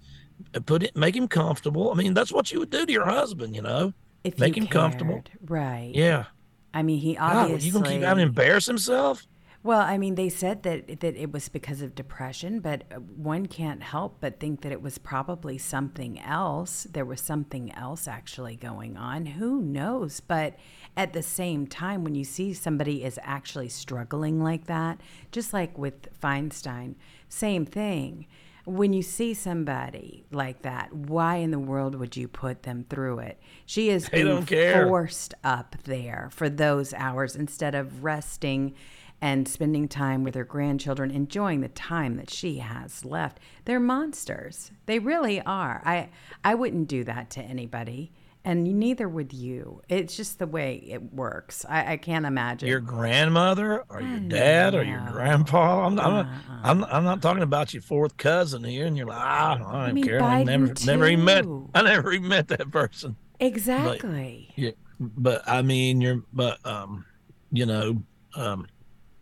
[0.55, 1.91] uh, put it, make him comfortable.
[1.91, 3.93] I mean, that's what you would do to your husband, you know.
[4.23, 5.23] If Make him comfortable.
[5.45, 5.91] Right.
[5.95, 6.25] Yeah.
[6.73, 7.67] I mean, he God, obviously.
[7.67, 9.25] you gonna keep having him embarrass himself?
[9.63, 13.45] Well, I mean, they said that that it was because of depression, but uh, one
[13.45, 16.87] can't help but think that it was probably something else.
[16.91, 19.27] There was something else actually going on.
[19.27, 20.19] Who knows?
[20.19, 20.55] But
[20.97, 24.99] at the same time, when you see somebody is actually struggling like that,
[25.31, 26.95] just like with Feinstein,
[27.29, 28.25] same thing.
[28.65, 33.19] when you see somebody like that, why in the world would you put them through
[33.19, 33.39] it?
[33.65, 38.75] She is forced up there for those hours instead of resting
[39.21, 43.39] and spending time with her grandchildren, enjoying the time that she has left.
[43.65, 44.71] They're monsters.
[44.87, 45.81] They really are.
[45.85, 46.09] I
[46.43, 48.11] I wouldn't do that to anybody,
[48.43, 49.81] and neither would you.
[49.87, 51.63] It's just the way it works.
[51.69, 52.67] I, I can't imagine.
[52.67, 55.85] Your grandmother or your dad or your grandpa.
[55.85, 56.59] I'm, I'm, not, Uh-uh.
[56.63, 59.95] I'm, I'm not talking about your fourth cousin here, and you're like, ah, I don't
[59.95, 60.21] mean, care.
[60.23, 61.45] I never, Biden, never even met.
[61.75, 63.15] I never even met that person.
[63.39, 64.51] exactly.
[64.55, 67.05] Yeah, but I mean, you're, but um,
[67.51, 68.01] you know,
[68.35, 68.65] um,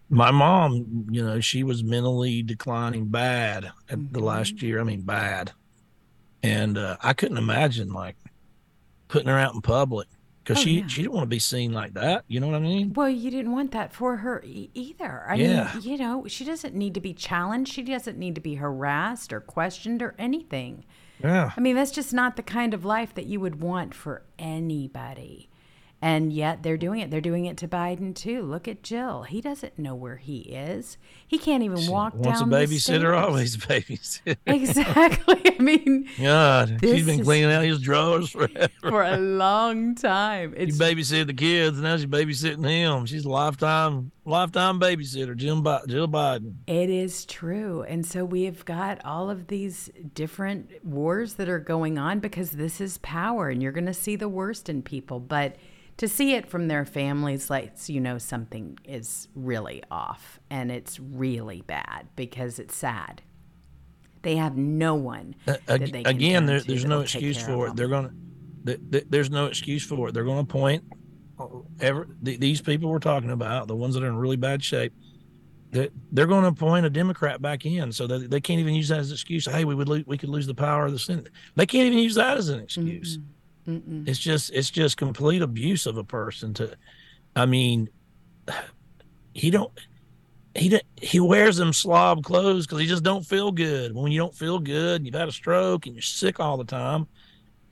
[0.10, 4.26] my mom, you know, she was mentally declining bad at the Mm-hmm.
[4.26, 4.80] last year.
[4.80, 5.52] I mean, bad,
[6.43, 8.15] and uh, I couldn't imagine like
[9.08, 10.08] putting her out in public
[10.43, 10.88] because Oh, she yeah.
[10.88, 12.26] she didn't want to be seen like that.
[12.28, 12.93] You know what I mean?
[12.93, 15.24] Well, you didn't want that for her e- either.
[15.28, 15.72] I Yeah.
[15.76, 17.72] mean, you know, she doesn't need to be challenged.
[17.74, 20.86] She doesn't need to be harassed or questioned or anything.
[21.24, 21.52] Yeah.
[21.56, 25.50] I mean, that's just not the kind of life that you would want for anybody.
[26.02, 27.12] And yet they're doing it.
[27.12, 28.42] They're doing it to Biden too.
[28.44, 29.24] Look at Jill.
[29.24, 30.98] He doesn't know where he is.
[31.28, 33.16] He can't even walk Once a down the babysitter, stairs.
[33.26, 34.38] always a babysitter.
[34.46, 35.42] Exactly.
[35.60, 38.70] I mean, God, she's been cleaning out his drawers forever.
[38.82, 40.54] for a long time.
[40.56, 43.06] She It's babysitted the kids, and now she's babysitting him.
[43.06, 45.36] She's a lifetime, lifetime babysitter.
[45.36, 46.54] Jill, Bi- Jill Biden.
[46.68, 47.84] It is true.
[47.84, 52.80] And so we've got all of these different wars that are going on because this
[52.80, 55.20] is power and you're going to see the worst in people.
[55.20, 55.58] But
[56.00, 61.00] to see it from their families lets you know something is really off and it's
[61.00, 63.22] really bad because it's sad.
[64.22, 65.36] They have no one.
[65.48, 67.76] Uh, that ag- they can again, there, there's no excuse for it.
[67.76, 68.12] They're gonna.
[68.66, 70.14] th- th- there's no excuse for it.
[70.14, 70.84] They're going to appoint
[71.40, 71.46] uh,
[71.80, 74.94] ever th- these people we're talking about, the ones that are in really bad shape.
[75.72, 78.88] They're, they're going to appoint a Democrat back in, so that they can't even use
[78.90, 79.46] that as an excuse.
[79.46, 81.30] Hey, we would lo- we could lose the power of the Senate.
[81.56, 83.20] They can't even use that as an excuse.
[84.08, 86.53] It's just it's just complete abuse of a person.
[86.55, 86.75] To,
[87.36, 87.89] I mean,
[89.34, 89.71] he don't
[90.55, 93.95] he don't, he wears them slob clothes because he just don't feel good.
[93.95, 96.63] When you don't feel good, and you've had a stroke and you're sick all the
[96.63, 97.08] time,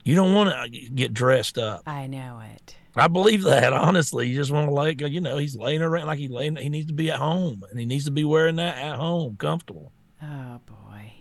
[0.04, 1.82] you don't want to uh, get dressed up.
[1.86, 2.76] I know it.
[2.96, 4.28] I believe that honestly.
[4.28, 6.56] You just want to like you know he's laying around like he laying.
[6.56, 9.36] He needs to be at home and he needs to be wearing that at home,
[9.36, 9.92] comfortable.
[10.22, 11.12] Oh boy.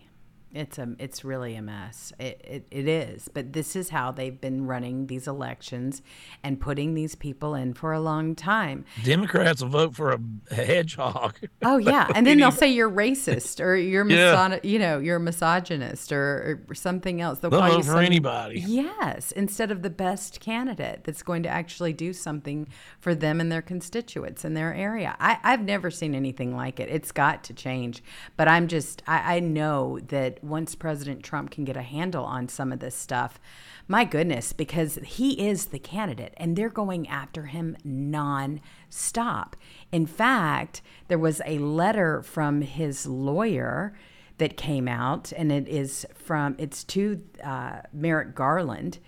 [0.58, 2.12] It's a it's really a mess.
[2.20, 3.30] It, it it is.
[3.34, 6.02] But this is how they've been running these elections
[6.44, 8.86] and putting these people in for a long time.
[9.04, 10.20] Democrats will vote for a
[10.54, 11.36] hedgehog.
[11.64, 14.58] Oh yeah, and then they'll say you're racist or you're Yeah.
[14.64, 17.40] you know, you're a misogynist or, or something else.
[17.40, 18.60] They'll They'll vote for some- anybody.
[18.66, 22.68] Yes, instead of the best candidate that's going to actually do something
[23.00, 25.16] for them and their constituents in their area.
[25.20, 26.90] I, I've never seen anything like it.
[26.90, 28.04] It's got to change.
[28.36, 32.48] But I'm just, I, I know that once President Trump can get a handle on
[32.48, 33.40] some of this stuff,
[33.88, 39.56] my goodness, because he is the candidate and they're going after him non-stop.
[39.92, 43.94] In fact, there was a letter from his lawyer
[44.38, 49.00] that came out, and it is from it's to uh, Merrick Garland,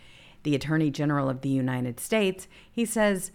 [0.44, 2.48] the Attorney General of the United States.
[2.72, 3.32] He says,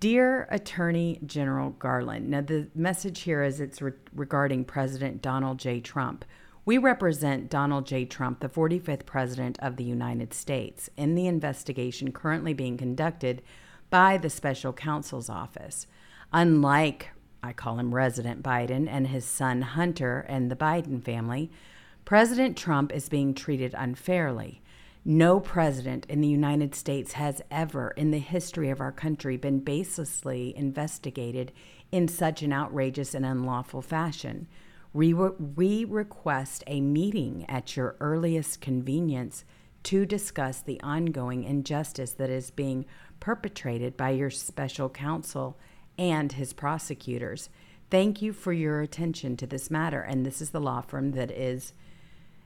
[0.00, 5.80] "Dear Attorney General Garland." Now the message here is it's re- regarding President Donald J.
[5.80, 6.24] Trump.
[6.66, 8.04] We represent Donald J.
[8.04, 13.40] Trump, the 45th President of the United States, in the investigation currently being conducted
[13.88, 15.86] by the Special Counsel's Office.
[16.32, 21.52] Unlike I call him Resident Biden and his son Hunter and the Biden family,
[22.04, 24.60] President Trump is being treated unfairly.
[25.04, 29.60] No president in the United States has ever, in the history of our country, been
[29.60, 31.52] baselessly investigated
[31.92, 34.48] in such an outrageous and unlawful fashion.
[34.96, 39.44] We, we request a meeting at your earliest convenience
[39.82, 42.86] to discuss the ongoing injustice that is being
[43.20, 45.58] perpetrated by your special counsel
[45.98, 47.50] and his prosecutors.
[47.90, 50.00] Thank you for your attention to this matter.
[50.00, 51.74] And this is the law firm that is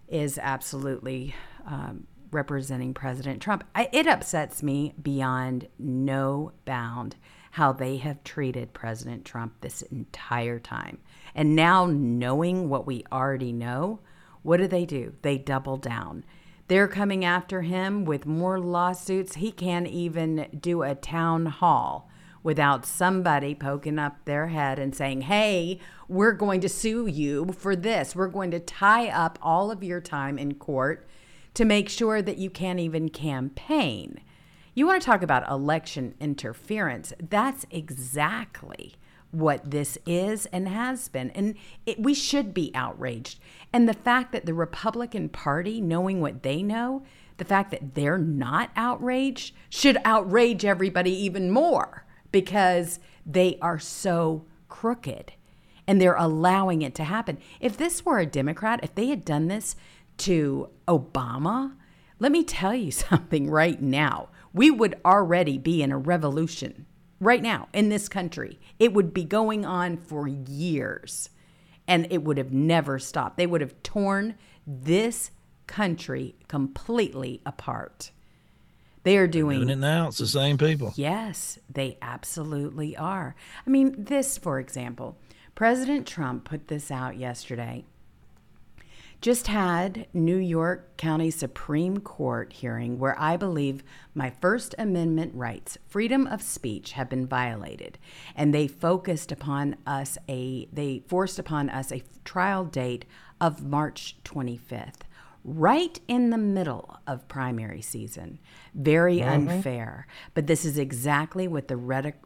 [0.09, 3.63] is absolutely um, representing President Trump.
[3.77, 7.15] I, it upsets me beyond no bound
[7.51, 10.99] how they have treated President Trump this entire time.
[11.35, 14.01] And now, knowing what we already know,
[14.43, 15.15] what do they do?
[15.23, 16.25] They double down.
[16.69, 19.37] They're coming after him with more lawsuits.
[19.37, 22.09] He can't even do a town hall
[22.43, 27.77] without somebody poking up their head and saying, hey, we're going to sue you for
[27.77, 28.17] this.
[28.17, 31.07] We're going to tie up all of your time in court
[31.55, 34.21] to make sure that you can't even campaign.
[34.75, 37.13] You want to talk about election interference?
[37.19, 38.95] That's exactly
[39.33, 41.31] what this is and has been.
[41.31, 41.55] And
[41.87, 43.39] it, we should be outraged.
[43.73, 47.05] And the fact that the Republican Party, knowing what they know,
[47.37, 54.45] the fact that they're not outraged should outrage everybody even more because they are so
[54.69, 55.33] crooked
[55.87, 57.39] and they're allowing it to happen.
[57.61, 59.75] If this were a Democrat, if they had done this
[60.19, 61.75] to Obama,
[62.19, 64.29] let me tell you something right now.
[64.53, 66.87] We would already be in a revolution
[67.21, 68.59] right now in this country.
[68.79, 71.31] It would be going on for years
[71.87, 73.37] and it would have never stopped.
[73.37, 74.37] They would have torn
[74.67, 75.31] this
[75.67, 78.11] country completely apart.
[79.03, 80.09] They are doing, doing it now.
[80.09, 80.93] It's the same people.
[80.95, 83.35] Yes, they absolutely are.
[83.67, 85.17] I mean, this, for example,
[85.55, 87.85] President Trump put this out yesterday
[89.21, 95.77] just had New York County Supreme Court hearing where I believe my First Amendment rights,
[95.87, 97.99] freedom of speech, have been violated,
[98.35, 103.05] and they focused upon us a they forced upon us a trial date
[103.41, 105.03] of March 25th
[105.44, 108.38] right in the middle of primary season.
[108.74, 109.48] Very mm-hmm.
[109.48, 110.07] unfair.
[110.35, 111.76] But this is exactly what the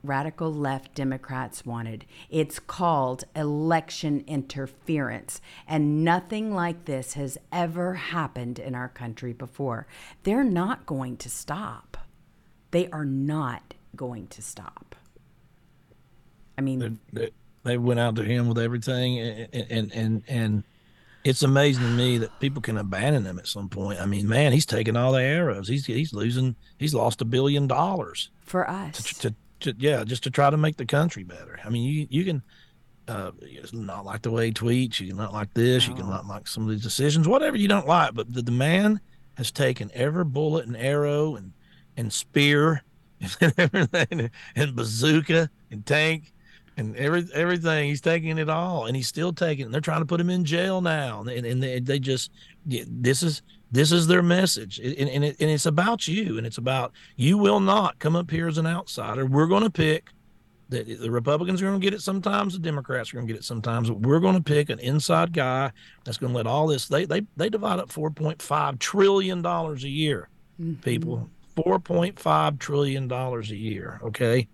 [0.02, 2.04] radical left Democrats wanted.
[2.28, 5.40] It's called election interference.
[5.68, 9.86] And nothing like this has ever happened in our country before.
[10.24, 11.96] They're not going to stop.
[12.72, 14.96] They are not going to stop.
[16.58, 17.30] I mean, they,
[17.62, 20.64] they went out to him with everything and, and, and, and
[21.24, 24.00] it's amazing to me that people can abandon him at some point.
[24.00, 25.66] I mean, man, he's taking all the arrows.
[25.68, 26.54] He's he's losing.
[26.78, 29.02] He's lost a billion dollars for us.
[29.02, 31.58] To, to, to, yeah, just to try to make the country better.
[31.64, 32.42] I mean, you you can
[33.08, 33.30] uh,
[33.72, 35.00] not like the way he tweets.
[35.00, 35.88] You can not like this.
[35.88, 37.26] You can not like some of these decisions.
[37.26, 39.00] Whatever you don't like, but the, the man
[39.38, 41.52] has taken every bullet and arrow and
[41.96, 42.82] and spear
[43.40, 46.33] and everything and bazooka and tank
[46.76, 49.72] and every everything he's taking it all and he's still taking it.
[49.72, 52.30] they're trying to put him in jail now and, and they, they just
[52.66, 56.58] this is this is their message and, and, it, and it's about you and it's
[56.58, 60.10] about you will not come up here as an outsider we're going to pick
[60.68, 63.38] the, the republicans are going to get it sometimes the democrats are going to get
[63.38, 65.70] it sometimes but we're going to pick an inside guy
[66.04, 69.88] that's going to let all this they they, they divide up 4.5 trillion dollars a
[69.88, 70.28] year
[70.60, 70.80] mm-hmm.
[70.80, 74.48] people 4.5 trillion dollars a year okay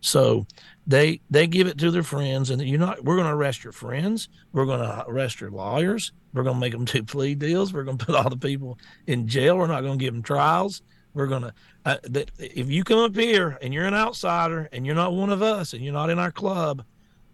[0.00, 0.46] so
[0.86, 3.04] they they give it to their friends, and you're not.
[3.04, 4.28] We're going to arrest your friends.
[4.52, 6.12] We're going to arrest your lawyers.
[6.32, 7.72] We're going to make them do plea deals.
[7.72, 9.58] We're going to put all the people in jail.
[9.58, 10.82] We're not going to give them trials.
[11.14, 11.54] We're going to.
[11.84, 15.30] Uh, that if you come up here and you're an outsider and you're not one
[15.30, 16.84] of us and you're not in our club,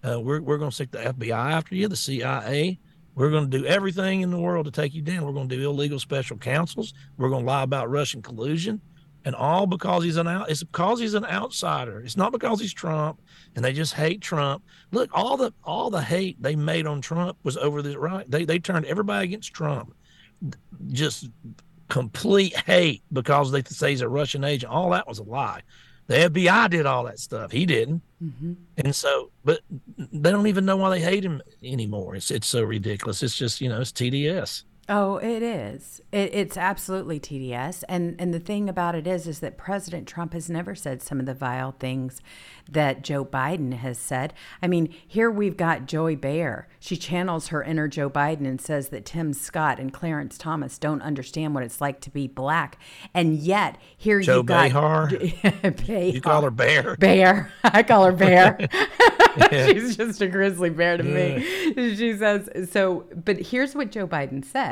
[0.02, 2.78] uh, we're we're going to stick the FBI after you, the CIA.
[3.14, 5.26] We're going to do everything in the world to take you down.
[5.26, 6.94] We're going to do illegal special counsels.
[7.18, 8.80] We're going to lie about Russian collusion
[9.24, 10.50] and all because he's an out.
[10.50, 12.00] It's because he's an outsider.
[12.00, 13.20] It's not because he's Trump,
[13.54, 14.64] and they just hate Trump.
[14.90, 18.28] Look, all the all the hate they made on Trump was over the right.
[18.30, 19.94] They they turned everybody against Trump.
[20.88, 21.30] Just
[21.88, 24.72] complete hate because they say he's a Russian agent.
[24.72, 25.62] All that was a lie.
[26.08, 27.52] The FBI did all that stuff.
[27.52, 28.02] He didn't.
[28.22, 28.54] Mm-hmm.
[28.78, 29.60] And so, but
[29.96, 32.16] they don't even know why they hate him anymore.
[32.16, 33.22] It's it's so ridiculous.
[33.22, 34.64] It's just you know it's TDS.
[34.88, 36.00] Oh, it is.
[36.10, 37.84] It, it's absolutely TDS.
[37.88, 41.20] And and the thing about it is, is that President Trump has never said some
[41.20, 42.20] of the vile things
[42.68, 44.34] that Joe Biden has said.
[44.60, 46.66] I mean, here we've got Joy Behar.
[46.80, 51.02] She channels her inner Joe Biden and says that Tim Scott and Clarence Thomas don't
[51.02, 52.76] understand what it's like to be black.
[53.14, 55.06] And yet, here Joe you got Behar.
[55.62, 56.02] Behar.
[56.02, 56.96] You call her Bear.
[56.96, 57.52] Bear.
[57.62, 58.58] I call her Bear.
[59.50, 61.38] She's just a grizzly bear to yeah.
[61.74, 61.96] me.
[61.96, 63.06] She says so.
[63.24, 64.71] But here's what Joe Biden said.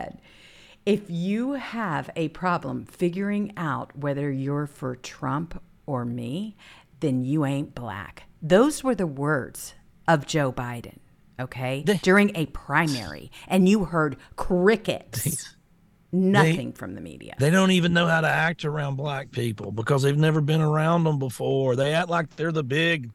[0.86, 6.56] If you have a problem figuring out whether you're for Trump or me,
[7.00, 8.24] then you ain't black.
[8.42, 9.74] Those were the words
[10.08, 10.98] of Joe Biden,
[11.38, 13.30] okay, they, during a primary.
[13.46, 15.54] And you heard crickets.
[16.12, 17.36] Nothing they, from the media.
[17.38, 21.04] They don't even know how to act around black people because they've never been around
[21.04, 21.76] them before.
[21.76, 23.10] They act like they're the big.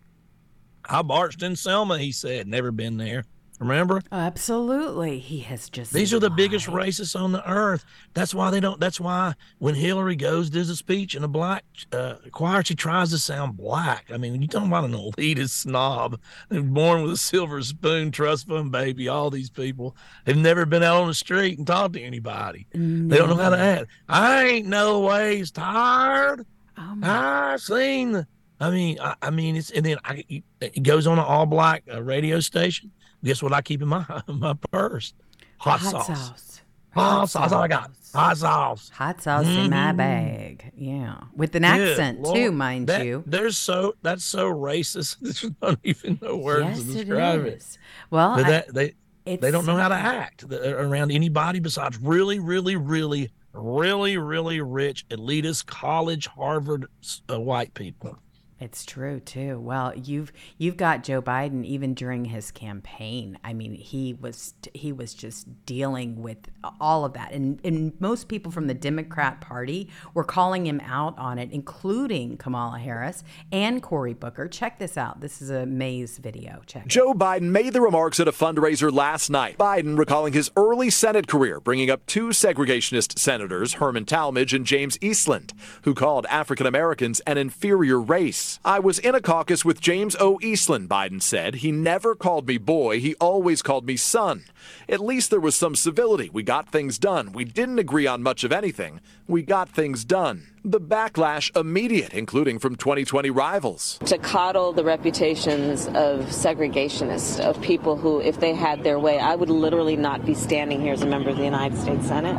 [0.88, 3.26] I marched in Selma, he said, never been there.
[3.60, 4.02] Remember?
[4.12, 5.20] Absolutely.
[5.20, 5.94] He has just.
[5.94, 7.86] These are the biggest racists on the earth.
[8.14, 8.80] That's why they don't.
[8.80, 13.12] That's why when Hillary goes, does a speech in a black uh, choir, she tries
[13.12, 14.08] to sound black.
[14.14, 18.48] I mean, when you talk about an elitist snob, born with a silver spoon, trust
[18.48, 19.96] fund baby, all these people
[20.26, 22.68] have never been out on the street and talked to anybody.
[22.74, 23.08] No.
[23.08, 23.86] They don't know how to act.
[24.10, 26.46] I ain't no ways tired.
[26.78, 28.28] Oh I seen the.
[28.60, 30.24] I mean, I, I, mean, it's and then I,
[30.62, 32.92] it goes on an all black uh, radio station
[33.26, 35.14] guess what I keep in my my purse?
[35.58, 36.08] Hot, Hot sauce.
[36.08, 36.62] sauce.
[36.94, 37.42] Hot, Hot sauce.
[37.44, 37.92] That's all I got.
[38.14, 38.90] hot sauce.
[38.96, 40.72] Hot sauce in my bag.
[40.78, 41.16] Yeah.
[41.36, 43.24] With an accent Good too, mind That- you.
[43.26, 45.18] There's so that's so racist.
[45.22, 47.54] There's not even no words Yes, to describe it.
[47.58, 47.78] is.
[48.12, 48.94] Well, But I- that they
[49.26, 54.62] it's, they don't know how to act around anybody besides really, really, really, really, really
[54.62, 56.86] rich elitist college Harvard
[57.30, 58.20] uh, white people.
[58.66, 59.60] It's true too.
[59.60, 63.38] Well, you've you've got Joe Biden even during his campaign.
[63.44, 66.40] I mean, he was he was just dealing with
[66.82, 71.16] all of that, and and most people from the Democrat Party were calling him out
[71.20, 74.48] on it, including Kamala Harris and Cory Booker.
[74.48, 75.22] Check this out.
[75.22, 76.64] This is a Maze video.
[76.66, 76.88] Check.
[76.88, 76.90] it.
[76.90, 79.60] Joe Biden made the remarks at a fundraiser last night.
[79.60, 84.98] Biden recalling his early Senate career, bringing up two segregationist senators, Herman Talmadge and James
[85.02, 85.54] Eastland,
[85.84, 88.55] who called African Americans an inferior race.
[88.64, 90.40] I was in a caucus with James O.
[90.42, 91.56] Eastland, Biden said.
[91.56, 94.46] He never called me boy, he always called me son.
[94.88, 96.30] At least there was some civility.
[96.32, 97.32] We got things done.
[97.32, 99.02] We didn't agree on much of anything.
[99.28, 100.48] We got things done.
[100.64, 104.00] The backlash immediate, including from 2020 rivals.
[104.06, 109.36] to coddle the reputations of segregationists, of people who, if they had their way, I
[109.36, 112.36] would literally not be standing here as a member of the United States Senate,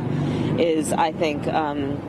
[0.60, 2.00] is, I think, um,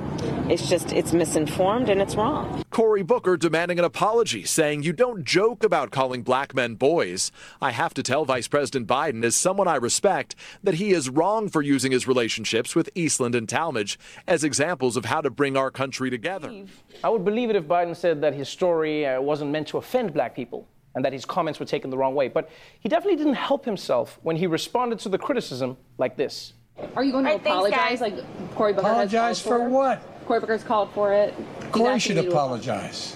[0.49, 2.63] it's just, it's misinformed and it's wrong.
[2.69, 7.31] Cory Booker demanding an apology, saying, You don't joke about calling black men boys.
[7.61, 11.49] I have to tell Vice President Biden, as someone I respect, that he is wrong
[11.49, 15.71] for using his relationships with Eastland and Talmadge as examples of how to bring our
[15.71, 16.65] country together.
[17.03, 20.13] I would believe it if Biden said that his story uh, wasn't meant to offend
[20.13, 22.27] black people and that his comments were taken the wrong way.
[22.27, 26.53] But he definitely didn't help himself when he responded to the criticism like this.
[26.95, 28.01] Are you going to All right, thanks, apologize guys.
[28.01, 30.25] like Cory Booker Apologize has called for what?
[30.25, 31.33] Cory Booker's called for it.
[31.35, 33.15] He's Corey asking should you to apologize.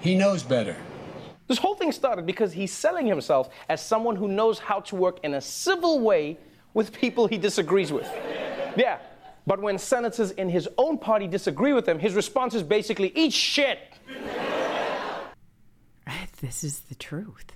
[0.00, 0.76] He knows better.
[1.46, 5.20] This whole thing started because he's selling himself as someone who knows how to work
[5.22, 6.38] in a civil way
[6.72, 8.10] with people he disagrees with.
[8.76, 8.98] Yeah,
[9.46, 13.32] but when senators in his own party disagree with him, his response is basically, eat
[13.32, 13.78] shit.
[16.40, 17.53] This is the truth.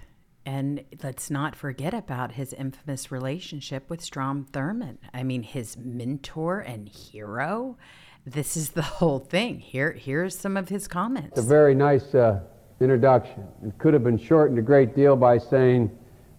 [0.48, 4.96] And let's not forget about his infamous relationship with Strom Thurmond.
[5.12, 7.76] I mean, his mentor and hero.
[8.24, 9.58] This is the whole thing.
[9.58, 11.38] Here, here's some of his comments.
[11.38, 12.40] a very nice uh,
[12.80, 13.46] introduction.
[13.62, 15.90] It could have been shortened a great deal by saying,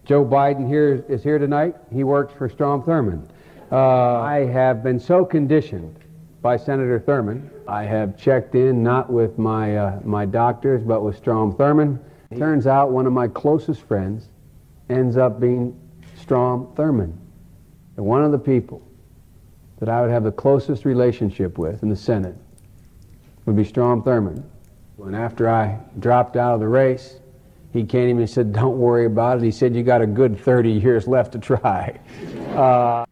[0.04, 1.76] Joe Biden here is here tonight.
[1.92, 3.28] He works for Strom Thurmond.
[3.70, 6.00] Uh, I have been so conditioned
[6.42, 7.48] by Senator Thurmond.
[7.68, 12.00] I have checked in not with my uh, my doctors, but with Strom Thurmond.
[12.36, 14.28] Turns out one of my closest friends
[14.88, 15.78] ends up being
[16.16, 17.16] Strom Thurmond,
[17.96, 18.86] and one of the people
[19.80, 22.36] that I would have the closest relationship with in the Senate
[23.46, 24.44] would be Strom Thurmond.
[25.02, 27.16] And after I dropped out of the race,
[27.72, 29.44] he came and said, Don't worry about it.
[29.44, 31.98] He said, You got a good 30 years left to try.
[32.50, 33.04] Uh,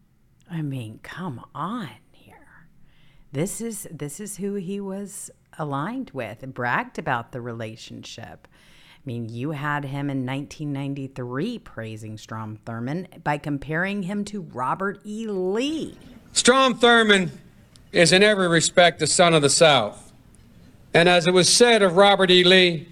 [0.51, 2.35] I mean, come on here.
[3.31, 8.47] This is this is who he was aligned with and bragged about the relationship.
[8.99, 14.99] I mean, you had him in 1993 praising Strom Thurmond by comparing him to Robert
[15.05, 15.25] E.
[15.25, 15.97] Lee.
[16.33, 17.29] Strom Thurmond
[17.93, 20.11] is in every respect the son of the South.
[20.93, 22.43] And as it was said of Robert E.
[22.43, 22.89] Lee,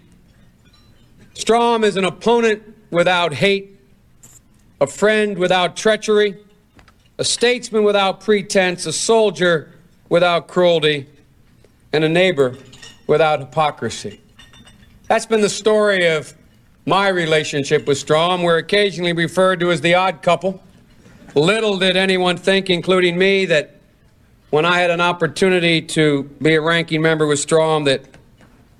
[1.33, 3.77] Strom is an opponent without hate,
[4.79, 6.37] a friend without treachery,
[7.17, 9.73] a statesman without pretense, a soldier
[10.07, 11.05] without cruelty,
[11.91, 12.57] and a neighbor
[13.07, 14.21] without hypocrisy.
[15.07, 16.33] That's been the story of
[16.85, 18.43] my relationship with Strom.
[18.43, 20.61] We're occasionally referred to as the odd couple.
[21.33, 23.77] Little did anyone think, including me, that
[24.49, 28.03] when I had an opportunity to be a ranking member with Strom, that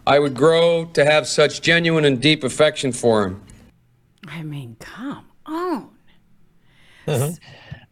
[0.06, 3.42] I would grow to have such genuine and deep affection for him.
[4.28, 5.90] I mean, come on.
[7.08, 7.32] Uh-huh.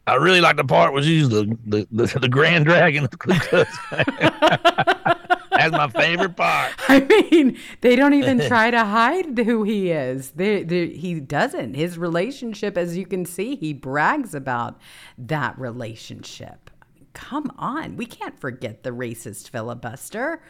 [0.07, 3.03] I really like the part where she's the the, the, the Grand Dragon
[5.73, 5.93] of Ku Klux Klan.
[5.93, 6.73] That's my favorite part.
[6.87, 6.99] I
[7.31, 10.31] mean, they don't even try to hide who he is.
[10.31, 11.75] They, they, he doesn't.
[11.75, 14.79] His relationship, as you can see, he brags about
[15.17, 16.69] that relationship.
[17.13, 17.95] Come on.
[17.95, 20.41] We can't forget the racist filibuster.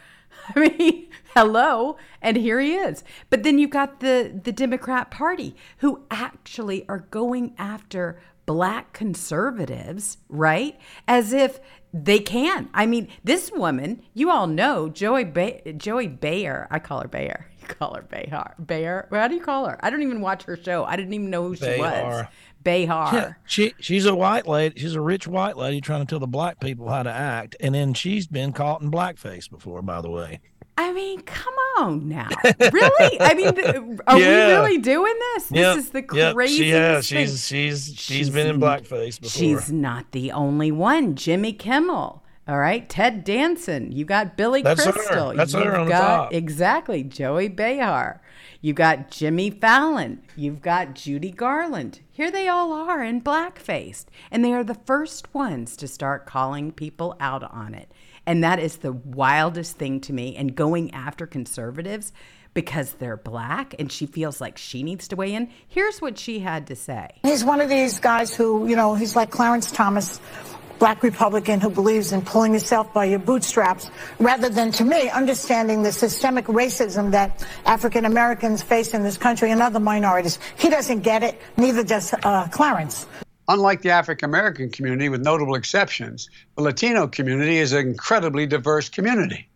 [0.55, 3.03] I mean, hello, and here he is.
[3.30, 10.18] But then you've got the the Democrat Party who actually are going after black conservatives,
[10.30, 10.80] right?
[11.07, 11.59] As if
[12.03, 12.69] they can.
[12.73, 16.67] I mean, this woman, you all know, Joey ba- Joey Bayer.
[16.69, 17.47] I call her Bayer.
[17.67, 18.53] You call her Bayar.
[18.63, 19.07] Bayer.
[19.09, 19.79] How do you call her?
[19.83, 20.83] I don't even watch her show.
[20.83, 21.79] I didn't even know who she was.
[21.79, 22.27] Bayar.
[22.63, 23.13] Bayhar.
[23.13, 24.79] Yeah, she she's a white lady.
[24.79, 27.73] She's a rich white lady trying to tell the black people how to act, and
[27.73, 29.81] then she's been caught in blackface before.
[29.81, 30.41] By the way,
[30.78, 32.28] I mean, come on now.
[32.43, 33.21] Really?
[33.21, 34.47] I mean, are Yeah.
[34.47, 35.47] we really doing this?
[35.47, 37.09] This Yep, is the yep, craziest She has.
[37.09, 37.26] thing.
[37.28, 39.30] She's she's she's been in blackface before.
[39.30, 41.15] She's not the only one.
[41.15, 43.91] Jimmy Kimmel All right, Ted Danson.
[43.91, 44.91] You got Billy That's her.
[44.91, 45.34] Crystal.
[45.34, 46.34] That's You've her on the got top.
[46.34, 48.21] exactly Joey Behar.
[48.61, 50.21] You got Jimmy Fallon.
[50.36, 52.01] You've got Judy Garland.
[52.11, 56.71] Here they all are in blackface, and they are the first ones to start calling
[56.71, 57.91] people out on it.
[58.28, 60.36] And that is the wildest thing to me.
[60.36, 62.11] And going after conservatives
[62.55, 65.49] because they're black, and she feels like she needs to weigh in.
[65.67, 67.09] Here's what she had to say.
[67.21, 70.21] He's one of these guys who, you know, he's like Clarence Thomas,
[70.80, 75.84] black Republican who believes in pulling yourself by your bootstraps, rather than, to me, understanding
[75.84, 80.39] the systemic racism that African Americans face in this country and other minorities.
[80.57, 83.05] He doesn't get it, neither does uh, Clarence.
[83.47, 88.89] Unlike the African American community, with notable exceptions, the Latino community is an incredibly diverse
[88.89, 89.49] community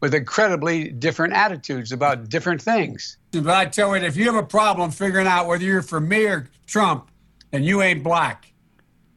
[0.00, 3.16] with incredibly different attitudes about different things.
[3.32, 6.26] But I tell you, if you have a problem figuring out whether you're for me
[6.26, 7.10] or Trump,
[7.54, 8.52] and you ain't black.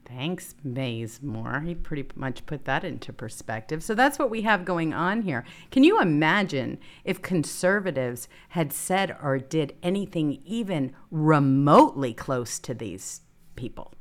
[0.05, 1.65] Thanks, Mazemore.
[1.65, 3.83] He pretty much put that into perspective.
[3.83, 5.43] So that's what we have going on here.
[5.71, 13.21] Can you imagine if conservatives had said or did anything even remotely close to these
[13.57, 13.93] people?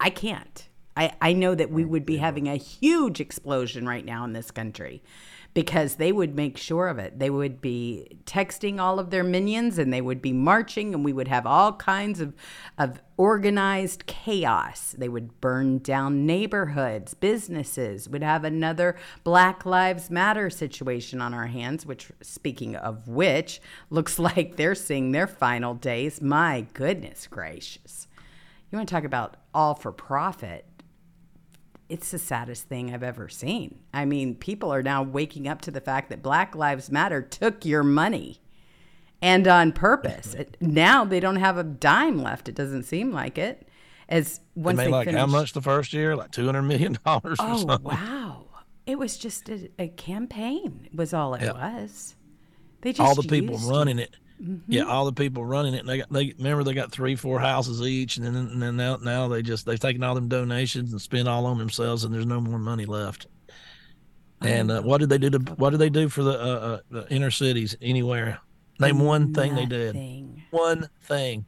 [0.00, 0.68] I can't.
[0.96, 4.50] I, I know that we would be having a huge explosion right now in this
[4.50, 5.02] country
[5.54, 7.18] because they would make sure of it.
[7.18, 11.12] They would be texting all of their minions and they would be marching and we
[11.12, 12.34] would have all kinds of,
[12.76, 14.94] of organized chaos.
[14.98, 21.46] They would burn down neighborhoods, businesses, would have another Black Lives Matter situation on our
[21.46, 23.60] hands, which, speaking of which,
[23.90, 26.20] looks like they're seeing their final days.
[26.20, 28.07] My goodness gracious.
[28.70, 30.64] You want to talk about all for profit?
[31.88, 33.78] it's the saddest thing I've ever seen.
[33.94, 37.64] I mean, people are now waking up to the fact that Black Lives Matter took
[37.64, 38.42] your money
[39.22, 40.34] and on purpose.
[40.34, 42.46] It, now they don't have a dime left.
[42.46, 43.66] It doesn't seem like it.
[44.06, 46.14] As once they they, like finish, how much the first year?
[46.14, 47.38] Like two hundred million dollars.
[47.40, 47.84] Oh something.
[47.84, 48.44] wow!
[48.84, 50.88] It was just a, a campaign.
[50.94, 51.52] Was all it Yeah.
[51.52, 52.16] was.
[52.82, 54.14] They just all the people used running it.
[54.42, 54.72] Mm-hmm.
[54.72, 55.84] Yeah, all the people running it.
[55.84, 58.96] They got they remember they got three, four houses each, and then and then now
[58.96, 62.26] now they just they've taken all them donations and spent all on themselves, and there's
[62.26, 63.26] no more money left.
[64.40, 66.78] And uh, what did they do to what did they do for the, uh, uh,
[66.90, 68.38] the inner cities anywhere?
[68.78, 69.96] Name one thing they did.
[70.50, 71.44] One thing.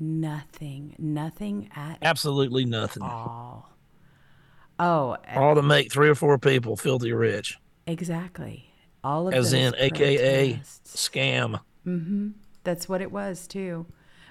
[0.00, 0.96] Nothing.
[0.98, 3.02] Nothing at Absolutely nothing.
[3.02, 3.68] all.
[4.78, 8.72] Oh, All to make three or four people filthy rich, exactly.
[9.04, 11.08] All of as in AKA protests.
[11.08, 11.60] scam.
[11.86, 12.30] Mm-hmm.
[12.64, 13.86] That's what it was too.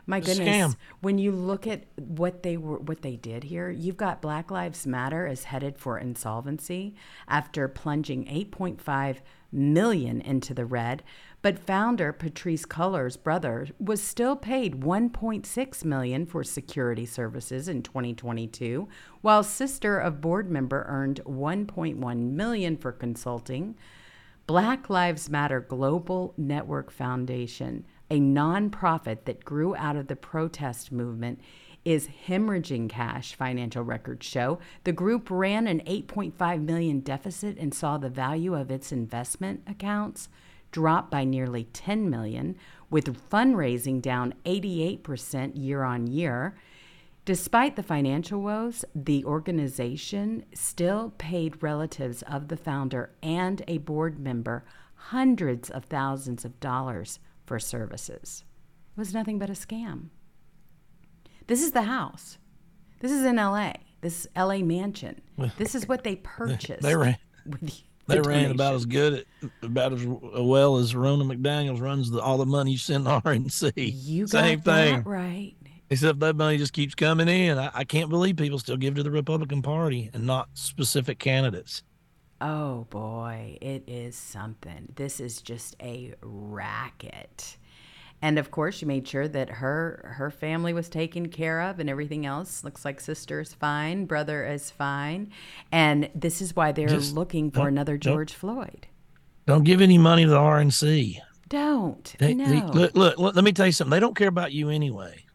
[0.06, 0.76] My goodness.
[1.02, 4.88] When you look at what they were what they did here, you've got Black Lives
[4.88, 6.96] Matter is headed for insolvency
[7.28, 9.18] after plunging 8.5
[9.52, 11.04] million into the red,
[11.42, 18.88] but founder Patrisse Cullors' brother was still paid 1.6 million for security services in 2022,
[19.22, 23.76] while sister of board member earned 1.1 million for consulting.
[24.48, 31.40] Black Lives Matter Global Network Foundation, a nonprofit that grew out of the protest movement,
[31.86, 34.60] is hemorrhaging cash, financial records show.
[34.84, 40.28] The group ran an 8.5 million deficit and saw the value of its investment accounts
[40.72, 42.56] drop by nearly 10 million,
[42.90, 46.56] with fundraising down 88% year on year.
[47.24, 54.20] Despite the financial woes, the organization still paid relatives of the founder and a board
[54.20, 54.66] member
[54.96, 58.44] hundreds of thousands of dollars for services.
[58.96, 60.06] It was nothing but a scam.
[61.48, 62.38] This is the house.
[63.02, 63.74] This is in LA.
[64.02, 65.22] This is LA mansion.
[65.58, 66.82] This is what they purchased.
[66.82, 67.18] They ran.
[67.46, 69.26] with They the ran about as good,
[69.62, 73.74] about as well as Ronna McDaniel's runs the, all the money you send to RNC.
[73.76, 74.96] You Same got thing.
[74.98, 75.56] that right.
[75.92, 77.58] Except that money just keeps coming in.
[77.58, 81.84] I, I can't believe people still give to the Republican Party and not specific candidates.
[82.40, 84.94] Oh boy, it is something.
[84.96, 87.58] This is just a racket.
[88.22, 91.90] And of course, she made sure that her her family was taken care of and
[91.90, 92.64] everything else.
[92.64, 95.32] Looks like sister is fine, brother is fine,
[95.74, 98.88] and this is why they're Just looking for another George Floyd.
[99.46, 101.18] Don't give any money to the RNC.
[101.50, 102.46] Don't They, no.
[102.46, 103.92] they- look, look, look, let me tell you something.
[103.92, 105.26] They don't care about you anyway.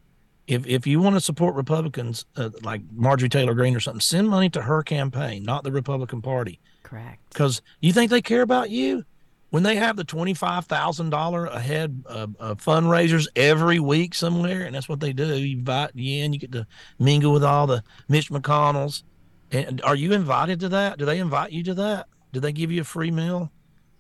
[0.47, 4.29] If if you want to support Republicans uh, like Marjorie Taylor Greene or something, send
[4.29, 6.61] money to her campaign, not the Republican Party.
[6.83, 7.19] Correct.
[7.31, 9.05] Because you think they care about you
[9.51, 14.63] when they have the twenty five thousand dollar ahead uh, uh, fundraisers every week somewhere,
[14.63, 15.37] and that's what they do.
[15.37, 16.67] You invite you in, you get to
[16.99, 19.03] mingle with all the Mitch McConnells.
[19.51, 20.99] And are you invited to that?
[20.99, 22.09] Do they invite you to that?
[22.33, 23.51] Do they give you a free meal?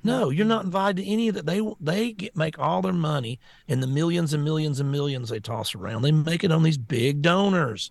[0.06, 1.46] No, you're not invited to any of that.
[1.46, 3.38] They they get, make all their money
[3.68, 6.02] in the millions and millions and millions they toss around.
[6.02, 7.90] They make it on these big donors.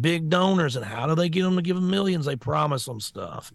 [0.00, 0.76] big donors.
[0.76, 2.26] And how do they get them to give them millions?
[2.26, 3.52] They promise them stuff.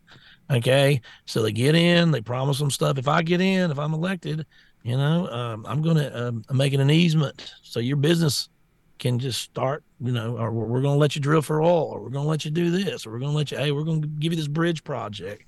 [0.49, 1.01] Okay.
[1.25, 2.97] So they get in, they promise them stuff.
[2.97, 4.45] If I get in, if I'm elected,
[4.83, 7.53] you know, um, I'm to um, make it an easement.
[7.63, 8.49] So your business
[8.99, 12.09] can just start, you know, or we're to let you drill for oil, or we're
[12.09, 14.37] to let you do this, or we're to let you, hey, we're to give you
[14.37, 15.43] this bridge project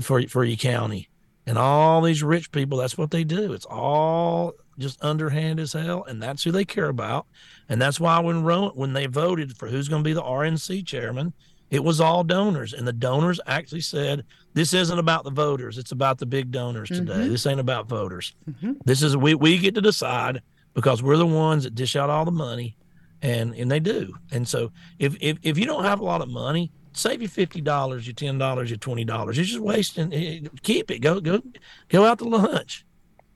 [0.00, 1.08] for for your county.
[1.48, 3.52] And all these rich people, that's what they do.
[3.54, 7.26] It's all just underhand as hell, and that's who they care about.
[7.68, 10.86] And that's why when Ro- when they voted for who's going to be the RNC
[10.86, 11.32] chairman,
[11.70, 14.24] it was all donors, and the donors actually said,
[14.54, 17.12] "This isn't about the voters; it's about the big donors today.
[17.14, 17.28] Mhm.
[17.30, 18.34] This ain't about voters.
[18.50, 18.76] Mhm.
[18.84, 20.42] This is we we get to decide
[20.74, 22.76] because we're the ones that dish out all the money,
[23.22, 24.14] and and they do.
[24.30, 27.60] And so if if if you don't have a lot of money, save your fifty
[27.60, 29.36] dollars, your ten dollars, your twenty dollars.
[29.36, 30.12] You're just wasting.
[30.12, 30.98] eh, Keep it.
[31.00, 31.42] Go go
[31.88, 32.84] go out to lunch.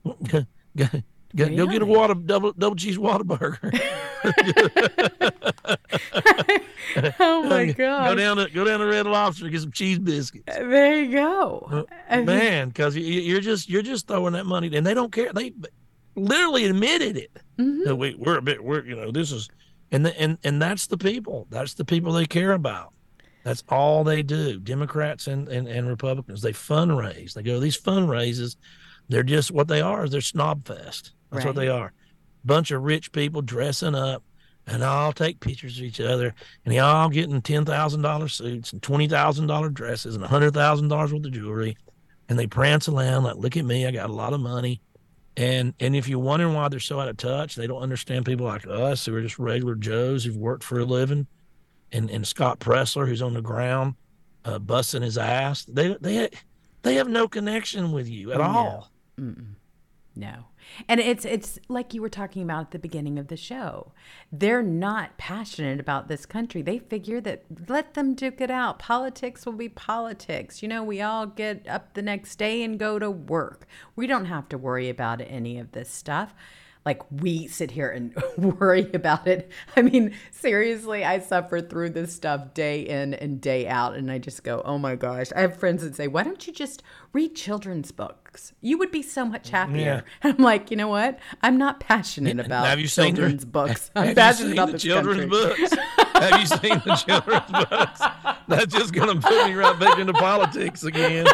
[0.04, 0.16] Go
[0.76, 0.86] go,
[1.36, 3.58] go, go get a water double double cheese water burger.
[7.20, 8.08] Oh my god!
[8.10, 10.44] Go down to go down to Red Lobster get some cheese biscuits.
[10.46, 11.86] There you go.
[12.10, 15.32] Mean- Man, because you're just you're just throwing that money, and they don't care.
[15.32, 15.52] They
[16.16, 17.30] literally admitted it.
[17.58, 17.96] Mm-hmm.
[17.96, 19.48] We we're a bit we're you know this is
[19.90, 21.46] and the, and and that's the people.
[21.50, 22.91] That's the people they care about.
[23.44, 24.60] That's all they do.
[24.60, 26.42] Democrats and, and, and Republicans.
[26.42, 27.34] They fundraise.
[27.34, 28.56] They go to these fundraisers.
[29.08, 31.12] They're just what they are is they're snob fest.
[31.30, 31.92] That's what they are.
[32.44, 34.22] Bunch of rich people dressing up
[34.66, 36.34] and all take pictures of each other
[36.64, 40.28] and they all getting ten thousand dollar suits and twenty thousand dollar dresses and a
[40.28, 41.76] hundred thousand dollars worth of jewelry.
[42.28, 44.80] And they prance around like, look at me, I got a lot of money.
[45.36, 48.46] And and if you're wondering why they're so out of touch, they don't understand people
[48.46, 51.26] like us who are just regular Joes who've worked for a living,
[51.92, 53.94] and and Scott Presler who's on the ground,
[54.44, 55.64] uh, busting his ass.
[55.64, 56.30] They they
[56.82, 58.44] they have no connection with you at No.
[58.44, 58.90] all.
[59.20, 59.54] Mm-mm.
[60.14, 60.44] No.
[60.88, 63.92] And it's it's like you were talking about at the beginning of the show.
[64.30, 66.60] They're not passionate about this country.
[66.62, 68.78] They figure that let them duke it out.
[68.78, 70.62] Politics will be politics.
[70.62, 73.66] You know, we all get up the next day and go to work.
[73.96, 76.34] We don't have to worry about any of this stuff.
[76.84, 78.12] Like we sit here and
[78.58, 79.50] worry about it.
[79.76, 84.18] I mean, seriously, I suffer through this stuff day in and day out and I
[84.18, 87.36] just go, "Oh my gosh." I have friends that say, "Why don't you just read
[87.36, 88.52] children's books?
[88.60, 90.00] You would be so much mm, happier." Yeah.
[90.22, 91.18] And I'm like, you know what?
[91.42, 93.90] I'm not passionate about have you seen the- children's books.
[93.94, 95.66] I'm you passionate seen about the children's country.
[95.66, 95.74] books?
[96.14, 98.00] have you seen the children's books?
[98.48, 101.26] That's just gonna put me right back into politics again.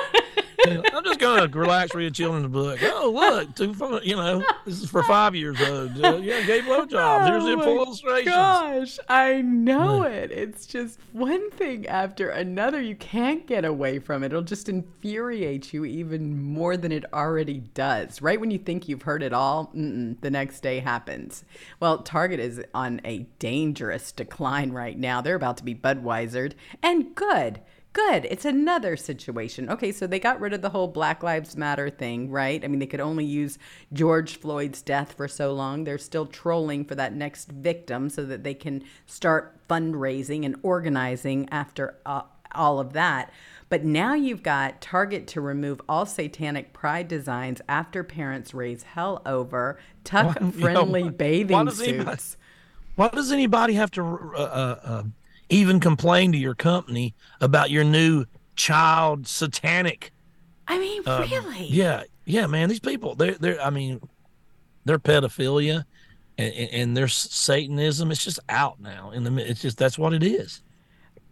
[0.92, 2.78] I'm just gonna relax, read a children's book.
[2.82, 6.04] Oh, look, two, fun- you know, this is for five years old.
[6.04, 7.28] Uh, yeah, gay blowjobs.
[7.28, 8.34] Here's the Oh full my illustrations.
[8.34, 10.30] Gosh, I know it.
[10.30, 12.80] It's just one thing after another.
[12.80, 14.26] You can't get away from it.
[14.26, 18.20] It'll just infuriate you even more than it already does.
[18.22, 21.44] Right when you think you've heard it all, mm-mm, the next day happens.
[21.80, 25.20] Well, Target is on a dangerous decline right now.
[25.20, 26.52] They're about to be Budweisered,
[26.82, 27.60] and good.
[27.98, 28.28] Good.
[28.30, 29.68] It's another situation.
[29.68, 32.64] Okay, so they got rid of the whole Black Lives Matter thing, right?
[32.64, 33.58] I mean, they could only use
[33.92, 35.82] George Floyd's death for so long.
[35.82, 41.48] They're still trolling for that next victim so that they can start fundraising and organizing
[41.50, 42.22] after uh,
[42.54, 43.32] all of that.
[43.68, 49.22] But now you've got Target to remove all satanic pride designs after parents raise hell
[49.26, 52.36] over tuck friendly You know, bathing why does anybody- suits.
[52.94, 55.02] Why does anybody have to uh, uh, uh,
[55.48, 58.26] even complain to your company about your new
[58.56, 60.12] child satanic?
[60.66, 61.66] I mean, um, really?
[61.66, 62.68] Yeah, yeah, man.
[62.68, 63.60] These people, they're they're.
[63.60, 64.00] I mean,
[64.84, 65.84] their pedophilia
[66.36, 68.10] and, and, their Satanism.
[68.10, 69.10] It's just out now.
[69.10, 70.62] In the it's just that's what it is.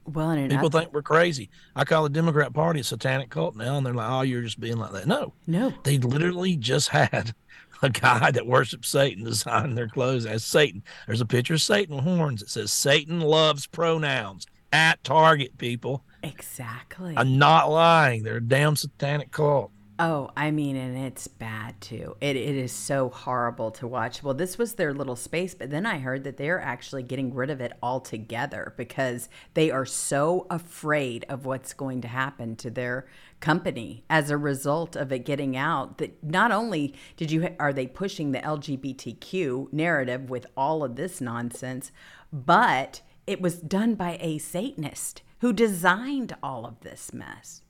[0.06, 1.50] Well, and People think we're crazy.
[1.74, 4.60] I call the Democrat Party a satanic cult now, and they're like, "Oh, you're just
[4.60, 5.74] being like that." No, no.
[5.82, 7.34] They literally just had
[7.82, 10.82] a guy that worships Satan design their clothes as Satan.
[11.06, 12.42] There's a picture of Satan with horns.
[12.42, 15.58] It says Satan loves pronouns at Target.
[15.58, 17.14] People, Exactly.
[17.16, 18.22] I'm not lying.
[18.22, 19.70] They're a damn satanic cult.
[19.98, 22.16] Oh, I mean, and it's bad too.
[22.20, 24.22] It, it is so horrible to watch.
[24.22, 27.48] Well, this was their little space, but then I heard that they're actually getting rid
[27.48, 33.06] of it altogether because they are so afraid of what's going to happen to their
[33.40, 35.96] company as a result of it getting out.
[35.96, 41.22] That not only did you are they pushing the LGBTQ narrative with all of this
[41.22, 41.90] nonsense,
[42.30, 47.62] but it was done by a Satanist who designed all of this mess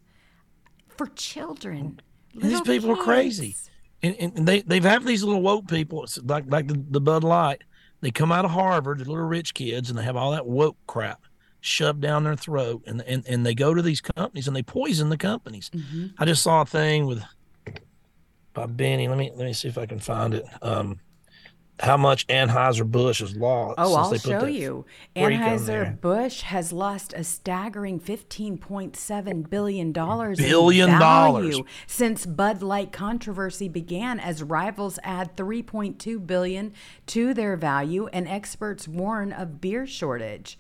[0.89, 2.01] for children.
[2.37, 3.57] And these Little people are crazy.
[4.03, 6.05] And, and and they they've have these little woke people.
[6.05, 7.63] It's like like the, the Bud Light.
[8.03, 10.77] They come out of Harvard, the little rich kids, and they have all that woke
[10.87, 11.23] crap
[11.61, 15.09] shoved down their throat, and and, and they go to these companies and they poison
[15.09, 15.71] the companies.
[15.75, 16.09] Mm-hmm.
[16.19, 17.23] I just saw a thing with
[18.53, 19.09] by Benny.
[19.09, 20.45] Let me let me see if I can find it.
[20.63, 21.01] Um,
[21.81, 23.75] how much Anheuser Busch has lost.
[23.79, 24.87] Oh, since I'll they put show that you.
[25.15, 25.31] there.
[25.31, 31.49] Anheuser Busch has lost a staggering fifteen point seven billion dollars Billion in dollars.
[31.49, 36.73] value since Bud Light controversy began, as rivals add three point two billion
[37.07, 40.59] to their value, and experts warn of beer shortage.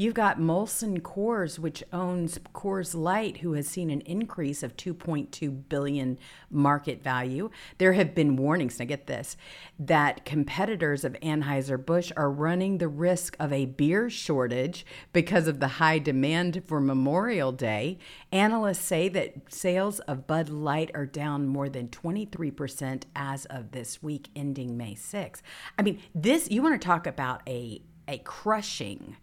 [0.00, 5.68] You've got Molson Coors, which owns Coors Light, who has seen an increase of 2.2
[5.68, 6.20] billion
[6.52, 7.50] market value.
[7.78, 9.36] There have been warnings, now get this,
[9.76, 15.66] that competitors of Anheuser-Busch are running the risk of a beer shortage because of the
[15.66, 17.98] high demand for Memorial Day.
[18.30, 24.00] Analysts say that sales of Bud Light are down more than 23% as of this
[24.00, 25.42] week ending May 6th.
[25.76, 29.16] I mean, this you want to talk about a a crushing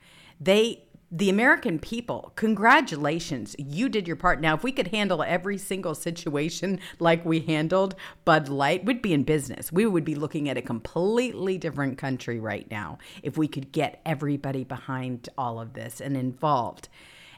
[0.45, 0.81] they
[1.11, 4.41] the American people, congratulations, you did your part.
[4.41, 9.13] Now, if we could handle every single situation like we handled Bud Light, we'd be
[9.13, 9.71] in business.
[9.71, 14.01] We would be looking at a completely different country right now if we could get
[14.05, 16.89] everybody behind all of this and involved.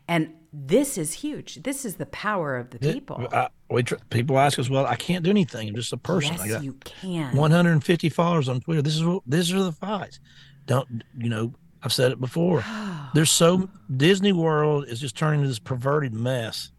[0.08, 1.62] And this is huge.
[1.64, 3.28] This is the power of the people.
[3.32, 5.68] I, we tr- people ask us, well, I can't do anything.
[5.68, 6.38] I'm just a person.
[6.46, 7.36] Yes, you can.
[7.36, 8.82] 150 followers on Twitter.
[8.82, 10.20] This is what these are the fights.
[10.66, 11.54] Don't you know?
[11.84, 12.64] I've said it before.
[13.14, 16.72] There's so Disney World is just turning into this perverted mess,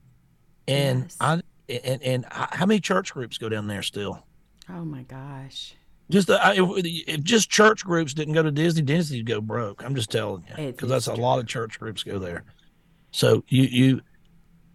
[0.66, 4.24] and I and and I, how many church groups go down there still?
[4.68, 5.74] Oh my gosh.
[6.10, 9.84] Just uh, if, if just church groups didn't go to Disney, Disney'd go broke.
[9.84, 12.44] I'm just telling you because that's is a lot of church groups go there.
[13.10, 14.00] So you you,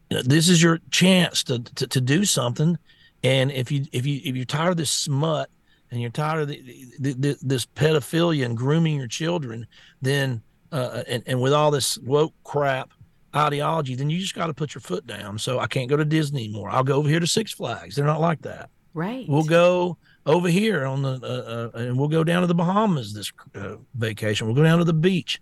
[0.10, 2.78] you know, this is your chance to, to to do something,
[3.24, 5.50] and if you if you if you're tired of this smut
[5.94, 9.68] and you're tired of the, the, the, this pedophilia and grooming your children,
[10.02, 10.42] then
[10.72, 12.90] uh, and and with all this woke crap
[13.36, 15.38] ideology, then you just got to put your foot down.
[15.38, 16.72] So I can't go to Disney anymore.
[16.72, 17.96] I'll go over here to Six Flags.
[17.96, 18.72] They're not like that.
[18.96, 19.26] Right.
[19.30, 23.14] We'll go over here on the uh, uh, and we'll go down to the Bahamas
[23.14, 24.48] this uh, vacation.
[24.48, 25.40] We'll go down to the beach,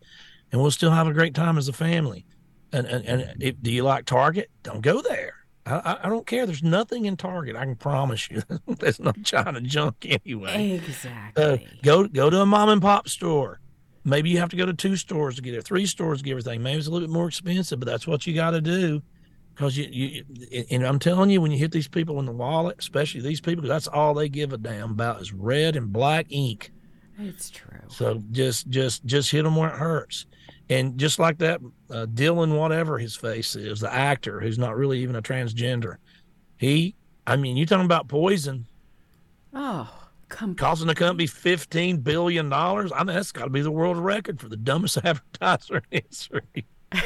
[0.52, 2.26] and we'll still have a great time as a family.
[2.74, 4.52] And and, and if, do you like Target?
[4.64, 5.41] Don't go there.
[5.66, 6.46] I, I, don't care.
[6.46, 7.56] There's nothing in Target.
[7.56, 8.42] I can promise you.
[8.68, 10.82] There's no China junk anyway.
[10.84, 11.44] Exactly.
[11.44, 13.60] Uh, go go to a mom and pop store.
[14.04, 16.32] Maybe you have to go to two stores to get it, three stores to get
[16.32, 16.64] everything.
[16.64, 19.04] Maybe it's a little bit more expensive, but that's what you got to do.
[19.54, 22.78] Because you, you, and I'm telling you, when you hit these people in the wallet,
[22.80, 26.72] especially these people, that's all they give a damn about is red and black ink.
[27.20, 27.82] It's true.
[27.90, 30.26] So just, just, just hit them where it hurts.
[30.72, 31.60] And just like that,
[31.90, 35.98] uh, Dylan, whatever his face is, the actor who's not really even a transgender,
[36.56, 36.96] he,
[37.28, 38.66] I mean, you're talking about poison,
[39.54, 39.90] Oh,
[40.30, 42.94] come costing the company fifteen billion dollars.
[42.96, 46.66] I mean, that's got to be the world record for the dumbest advertiser in history.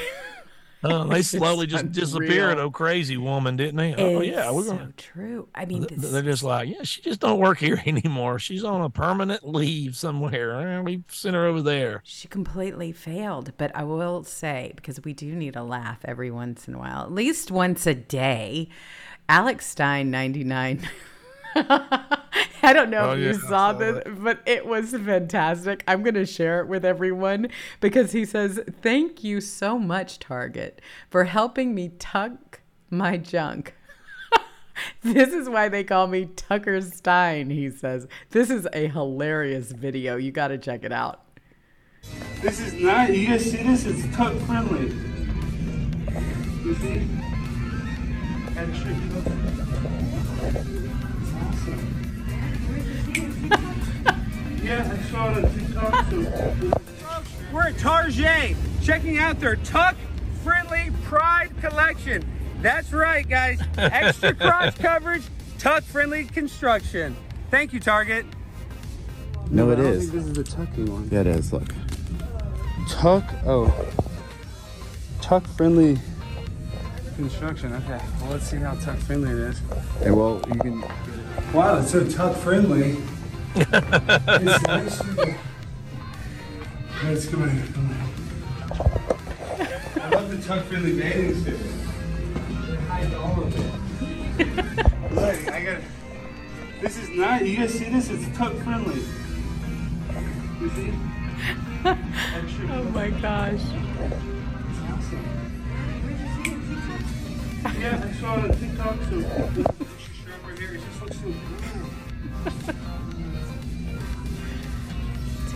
[0.86, 2.58] Oh, they slowly just disappeared.
[2.60, 3.96] Oh, crazy woman, didn't they?
[3.96, 4.92] Oh, yeah, we're gonna.
[4.98, 5.48] true.
[5.56, 8.40] I mean, this, They're just like, yeah, she just don't work here anymore.
[8.40, 10.36] She's on a permanent leave somewhere.
[10.86, 12.02] We sent her over there.
[12.04, 16.68] She completely failed, but I will say because we do need a laugh every once
[16.68, 18.70] in a while, at least once a day.
[19.28, 20.88] Alex Stein, ninety nine.
[22.66, 25.84] I don't know Oh, if you I saw saw this, but it was fantastic.
[25.88, 27.49] I'm going to share it with everyone
[27.80, 33.76] because he says, "Thank you so much, Target, for helping me tuck my junk."
[35.03, 37.49] this is why they call me Tucker Stein.
[37.51, 40.18] He says, "This is a hilarious video.
[40.18, 41.22] You got to check it out."
[42.41, 43.86] This is not, you guys see this?
[43.86, 44.89] It's tuck friendly.
[46.63, 47.07] You see?
[48.57, 49.64] Extra
[54.66, 56.82] Yeah, I saw it on TikTok.
[57.53, 59.95] We're at Target, checking out their Tuck
[60.43, 62.28] Friendly Pride collection.
[62.63, 63.61] That's right, guys.
[63.78, 65.22] Extra crotch coverage,
[65.59, 67.16] Tuck Friendly construction.
[67.51, 68.26] Thank you, Target.
[69.51, 70.09] No, it I don't is.
[70.09, 71.09] think this is the tucking one.
[71.11, 71.53] Yeah, it is.
[71.53, 71.72] Look.
[72.89, 73.72] Tuck, oh.
[75.22, 75.99] Tuck friendly
[77.18, 77.72] construction.
[77.74, 79.61] Okay, well, let's see how tuck friendly it is.
[79.99, 80.82] Hey, well, you can.
[81.53, 82.97] Wow, it's so tuck friendly.
[83.58, 85.01] It's nice.
[87.03, 87.74] Let's come in.
[87.74, 87.95] Come in.
[90.01, 91.60] I love the tuck friendly bathing suit.
[92.68, 93.72] They hide all of it.
[95.14, 95.82] Look, I got.
[96.82, 97.45] This is not.
[97.45, 98.10] You guys see this?
[98.10, 99.01] It's tuck friendly.
[100.62, 100.93] You see?
[101.86, 103.62] oh my gosh.
[107.80, 108.95] Yeah, I saw it on TikTok.
[109.03, 110.74] So over here.
[110.76, 111.34] It just looks so
[112.66, 112.76] cool.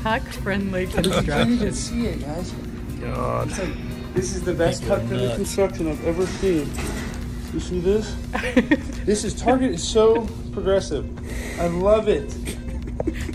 [0.03, 1.53] Tuck friendly I can't construction.
[1.53, 2.51] even see it, guys.
[3.01, 3.51] God.
[3.51, 6.71] Like, this is the best People are tuck friendly construction I've ever seen.
[7.53, 8.15] You see this?
[9.05, 11.05] this is Target is so progressive.
[11.59, 12.31] I love it.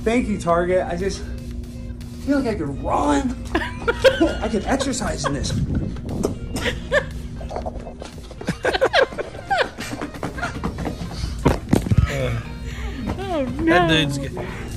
[0.04, 0.86] Thank you, Target.
[0.86, 1.22] I just
[2.24, 3.36] feel like I could run.
[4.40, 5.52] I could exercise in this.
[13.36, 13.64] Oh no.
[13.64, 14.18] That dude's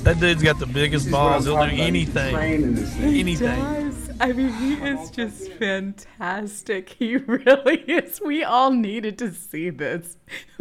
[0.08, 1.44] that dude's got the biggest balls.
[1.44, 2.34] He'll do anything.
[2.98, 3.60] He Anything.
[3.60, 4.10] does.
[4.20, 6.88] I mean, he is just fantastic.
[6.88, 8.18] He really is.
[8.24, 10.16] We all needed to see this.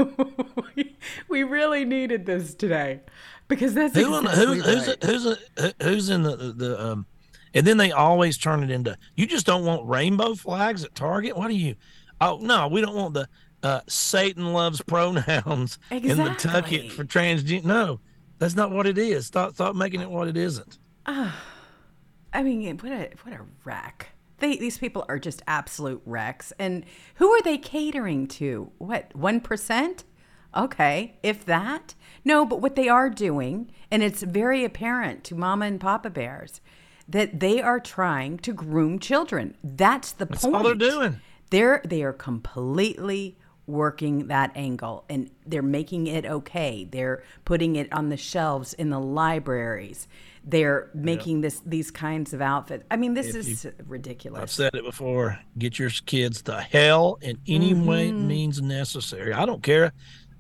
[0.76, 0.98] we,
[1.30, 3.00] we really needed this today
[3.48, 5.04] because that's Who in the- exactly who's who's right.
[5.04, 7.06] who's who's who's in the the um,
[7.54, 11.38] and then they always turn it into you just don't want rainbow flags at Target.
[11.38, 11.76] What do you?
[12.20, 13.30] Oh no, we don't want the
[13.64, 17.64] uh, Satan loves pronouns in the tucket for transgender.
[17.64, 18.02] No,
[18.39, 19.27] that's not what it is.
[19.27, 20.77] Stop stop making it what it isn't.
[21.05, 21.43] Ah,
[22.33, 24.09] I mean, what a what a wreck.
[24.39, 26.53] They these people are just absolute wrecks.
[26.59, 26.85] And
[27.15, 28.71] who are they catering to?
[28.77, 30.03] What one percent?
[30.55, 31.93] Okay, if that.
[32.23, 36.61] No, but what they are doing, and it's very apparent to Mama and Papa Bears,
[37.07, 39.55] that they are trying to groom children.
[39.63, 40.53] That's the That's point.
[40.53, 41.21] That's all they're doing.
[41.49, 43.38] They're they are completely
[43.68, 46.88] working that angle and they're making it okay.
[46.89, 50.07] They're putting it on the shelves in the libraries.
[50.43, 52.86] They're making this these kinds of outfits.
[52.89, 54.41] I mean, this If is you- ridiculous.
[54.41, 55.38] I've said it before.
[55.57, 58.26] Get your kids to hell in any way Mhm.
[58.28, 59.34] means necessary.
[59.34, 59.91] I don't care.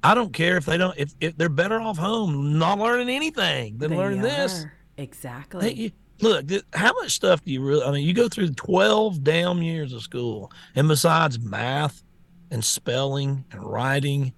[0.03, 0.97] I don't care if they don't.
[0.97, 4.65] If, if they're better off home, not learning anything than They learning this.
[4.97, 5.67] Exactly.
[5.69, 7.83] Hey, you- look, th- how much stuff do you really?
[7.83, 12.01] I mean, you go through twelve damn years of school, and besides math
[12.51, 14.33] and spelling and writing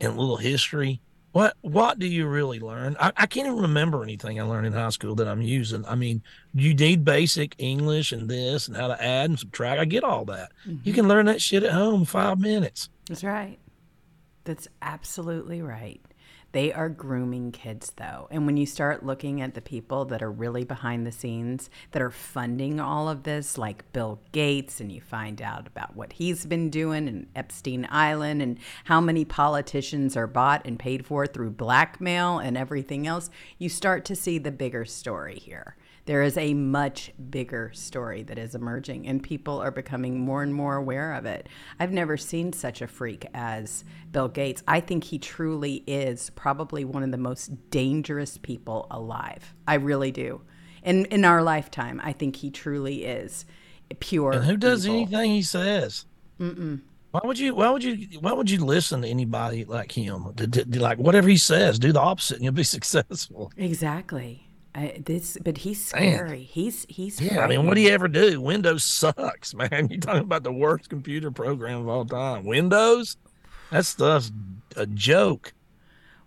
[0.00, 1.00] and a little history,
[1.32, 2.96] what what do you really learn?
[2.98, 5.84] I, I can't even remember anything I learned in high school that I'm using.
[5.86, 6.22] I mean,
[6.54, 9.80] you need basic English and this and how to add and subtract.
[9.80, 10.52] I get all that.
[10.66, 10.80] Mm-hmm.
[10.82, 12.88] You can learn that shit at home in five minutes.
[13.06, 13.58] That's right.
[14.44, 16.00] That's absolutely right.
[16.52, 18.26] They are grooming kids, though.
[18.30, 22.02] And when you start looking at the people that are really behind the scenes that
[22.02, 26.46] are funding all of this, like Bill Gates, and you find out about what he's
[26.46, 31.50] been doing in Epstein Island and how many politicians are bought and paid for through
[31.50, 35.76] blackmail and everything else, you start to see the bigger story here.
[36.06, 40.54] There is a much bigger story that is emerging, and people are becoming more and
[40.54, 41.48] more aware of it.
[41.78, 44.62] I've never seen such a freak as Bill Gates.
[44.66, 49.54] I think he truly is probably one of the most dangerous people alive.
[49.68, 50.42] I really do.
[50.82, 53.44] In in our lifetime, I think he truly is
[53.98, 54.32] pure.
[54.32, 54.96] And who does evil.
[54.96, 56.06] anything he says?
[56.40, 56.80] Mm-mm.
[57.10, 57.54] Why would you?
[57.54, 58.20] Why would you?
[58.20, 60.32] Why would you listen to anybody like him?
[60.68, 63.52] Like whatever he says, do the opposite, and you'll be successful.
[63.56, 64.49] Exactly.
[64.74, 66.14] I, this, but he's Man.
[66.14, 66.42] scary.
[66.42, 67.20] He's he's.
[67.20, 68.40] Yeah, I mean, what do you ever do?
[68.40, 69.88] Windows sucks, man.
[69.90, 72.44] You're talking about the worst computer program of all time.
[72.44, 73.16] Windows,
[73.70, 74.30] that stuff's
[74.76, 75.52] a joke.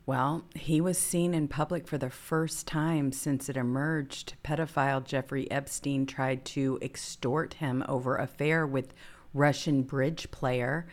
[0.05, 4.33] Well, he was seen in public for the first time since it emerged.
[4.43, 8.93] Pedophile Jeffrey Epstein tried to extort him over affair with
[9.33, 10.87] Russian bridge player.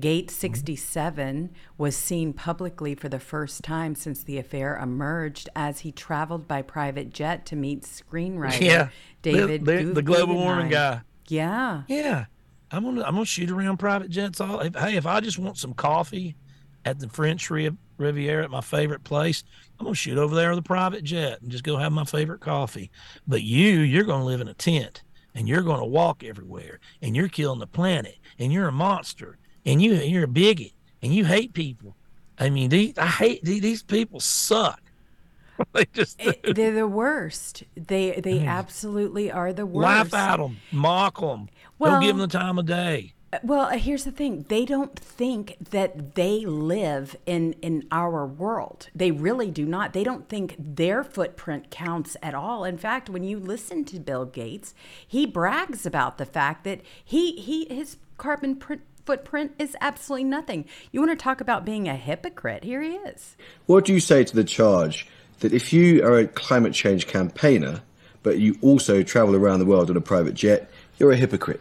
[0.00, 0.34] Gate mm-hmm.
[0.34, 6.48] 67 was seen publicly for the first time since the affair emerged as he traveled
[6.48, 8.88] by private jet to meet screenwriter Yeah,
[9.20, 11.02] David the, the, global warming guy.
[11.28, 11.82] Yeah.
[11.88, 12.26] Yeah,
[12.70, 14.40] I'm gonna I'm gonna shoot around private jets.
[14.40, 16.36] All if, hey, if I just want some coffee
[16.84, 19.44] at the French Riviera at my favorite place,
[19.78, 22.40] I'm gonna shoot over there with a private jet and just go have my favorite
[22.40, 22.90] coffee.
[23.26, 25.02] But you, you're gonna live in a tent
[25.34, 29.80] and you're gonna walk everywhere and you're killing the planet and you're a monster and
[29.82, 31.94] you you're a bigot and you hate people.
[32.38, 34.80] I mean, these, I hate these, these people suck.
[35.74, 37.62] they just it, they're the worst.
[37.76, 38.48] They they Mm.
[38.48, 39.84] absolutely are the worst.
[39.84, 41.48] laugh at them, mock them,
[41.78, 43.12] Well- don't give them the time of day.
[43.42, 44.44] Well, uh, here's the thing.
[44.50, 48.90] They don't think that they live in in our world.
[48.94, 49.94] They really do not.
[49.94, 52.64] They don't think their footprint counts at all.
[52.64, 54.74] In fact, when you listen to Bill Gates,
[55.06, 60.64] he brags about the fact that he he his carbon print, footprint is absolutely nothing.
[60.90, 62.64] You want to talk about being a hypocrite?
[62.64, 63.36] Here he is.
[63.66, 65.06] What do you say to the charge
[65.40, 67.80] that if you are a climate change campaigner,
[68.22, 71.60] but you also travel around the world on a private jet, you're a hypocrite?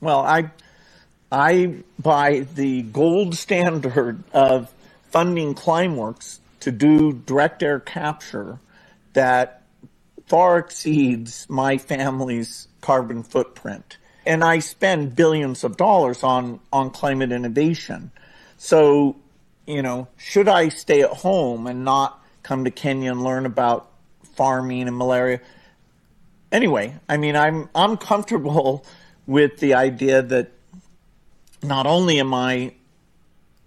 [0.00, 0.50] Well, I
[1.30, 4.70] I buy the gold standard of
[5.10, 8.58] funding Climeworks to do direct air capture
[9.14, 9.62] that
[10.26, 13.96] far exceeds my family's carbon footprint.
[14.24, 18.12] And I spend billions of dollars on, on climate innovation.
[18.56, 19.16] So,
[19.66, 23.90] you know, should I stay at home and not come to Kenya and learn about
[24.34, 25.40] farming and malaria?
[26.52, 28.84] Anyway, I mean, I'm, I'm comfortable
[29.26, 30.52] with the idea that
[31.62, 32.74] not only am I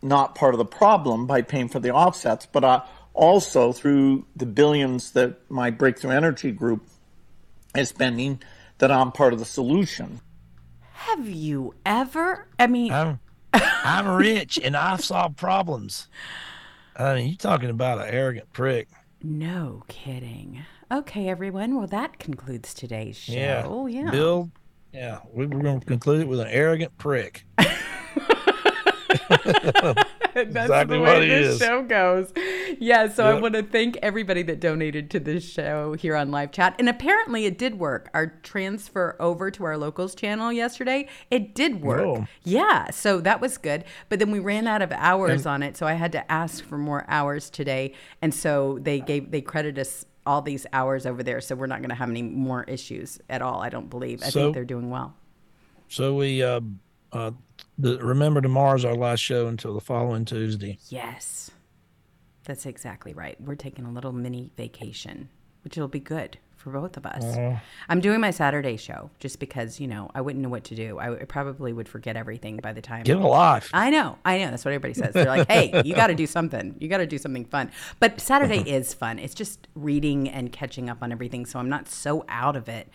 [0.02, 2.82] not part of the problem by paying for the offsets, but I
[3.14, 6.86] also through the billions that my Breakthrough Energy group
[7.76, 8.42] is spending,
[8.78, 10.20] that I'm part of the solution.
[10.96, 12.48] Have you ever?
[12.58, 13.20] I mean, I'm,
[13.54, 16.08] I'm rich and I've solved problems.
[16.96, 18.88] I mean, you're talking about an arrogant prick.
[19.22, 20.64] no kidding.
[20.92, 21.76] Okay, everyone.
[21.76, 23.34] Well, that concludes today's show.
[23.34, 23.88] Yeah.
[23.88, 24.10] yeah.
[24.10, 24.52] Bill,
[24.94, 27.46] yeah, we we're going to conclude it with an arrogant prick.
[30.44, 31.60] That's exactly the way this is.
[31.60, 32.34] show goes.
[32.80, 36.52] Yeah, so I want to thank everybody that donated to this show here on live
[36.52, 36.76] chat.
[36.78, 38.10] And apparently it did work.
[38.14, 42.02] Our transfer over to our locals channel yesterday, it did work.
[42.02, 42.28] Oh.
[42.44, 43.86] Yeah, so that was good.
[44.10, 46.64] But then we ran out of hours And- on it, so I had to ask
[46.66, 47.94] for more hours today.
[48.22, 51.80] And so they gave they credit us all these hours over there, so we're not
[51.80, 53.62] going to have any more issues at all.
[53.62, 54.22] I don't believe.
[54.24, 55.14] I So- think they're doing well.
[55.88, 56.62] So we, uh,
[57.14, 57.32] uh,
[57.78, 60.78] the, remember tomorrow's our last show until the following Tuesday.
[60.90, 61.52] Yes.
[62.46, 63.40] That's exactly right.
[63.42, 65.30] We're taking a little mini vacation,
[65.64, 67.24] which will be good for both of us.
[67.24, 67.62] Aw.
[67.90, 70.98] I'm doing my Saturday show just because, you know, I wouldn't know what to do.
[70.98, 73.04] I w- probably would forget everything by the time.
[73.04, 73.70] Get a life.
[73.72, 74.18] I know.
[74.26, 74.50] I know.
[74.50, 75.14] That's what everybody says.
[75.14, 76.76] They're like, hey, you got to do something.
[76.80, 77.72] You got to do something fun.
[78.00, 78.70] But Saturday uh-huh.
[78.70, 79.20] is fun.
[79.20, 81.46] It's just reading and catching up on everything.
[81.46, 82.90] So I'm not so out of it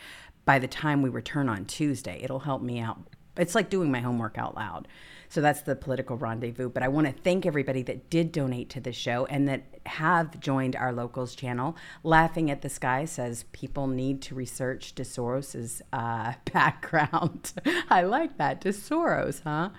[0.45, 2.21] by the time we return on Tuesday.
[2.23, 2.99] It'll help me out.
[3.37, 4.89] It's like doing my homework out loud.
[5.29, 6.69] So that's the political rendezvous.
[6.69, 10.39] But I want to thank everybody that did donate to the show and that have
[10.41, 11.77] joined our locals channel.
[12.03, 17.53] Laughing at the Sky says people need to research DeSoros's uh, background.
[17.91, 18.61] I like that.
[18.61, 19.71] DeSoros, huh?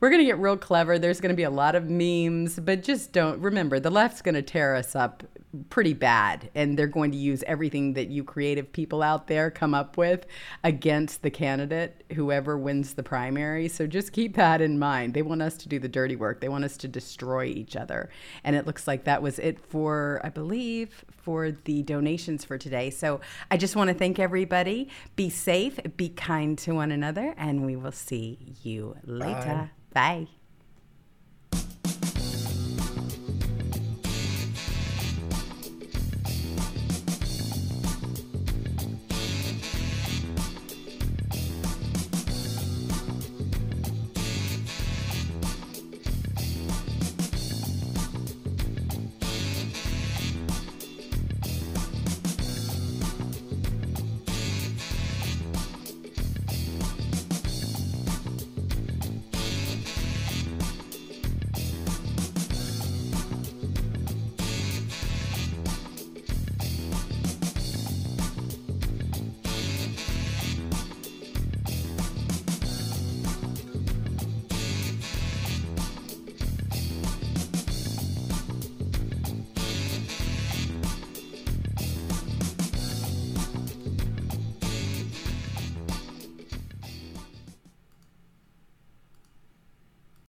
[0.00, 0.98] We're going to get real clever.
[0.98, 4.34] There's going to be a lot of memes, but just don't remember the left's going
[4.34, 5.24] to tear us up
[5.68, 9.74] pretty bad and they're going to use everything that you creative people out there come
[9.74, 10.24] up with
[10.62, 15.42] against the candidate whoever wins the primary so just keep that in mind they want
[15.42, 18.08] us to do the dirty work they want us to destroy each other
[18.44, 22.90] and it looks like that was it for i believe for the donations for today.
[22.90, 23.20] So
[23.50, 24.88] i just want to thank everybody.
[25.16, 29.70] Be safe be kind to one another and we will see you later.
[29.92, 30.28] Bye.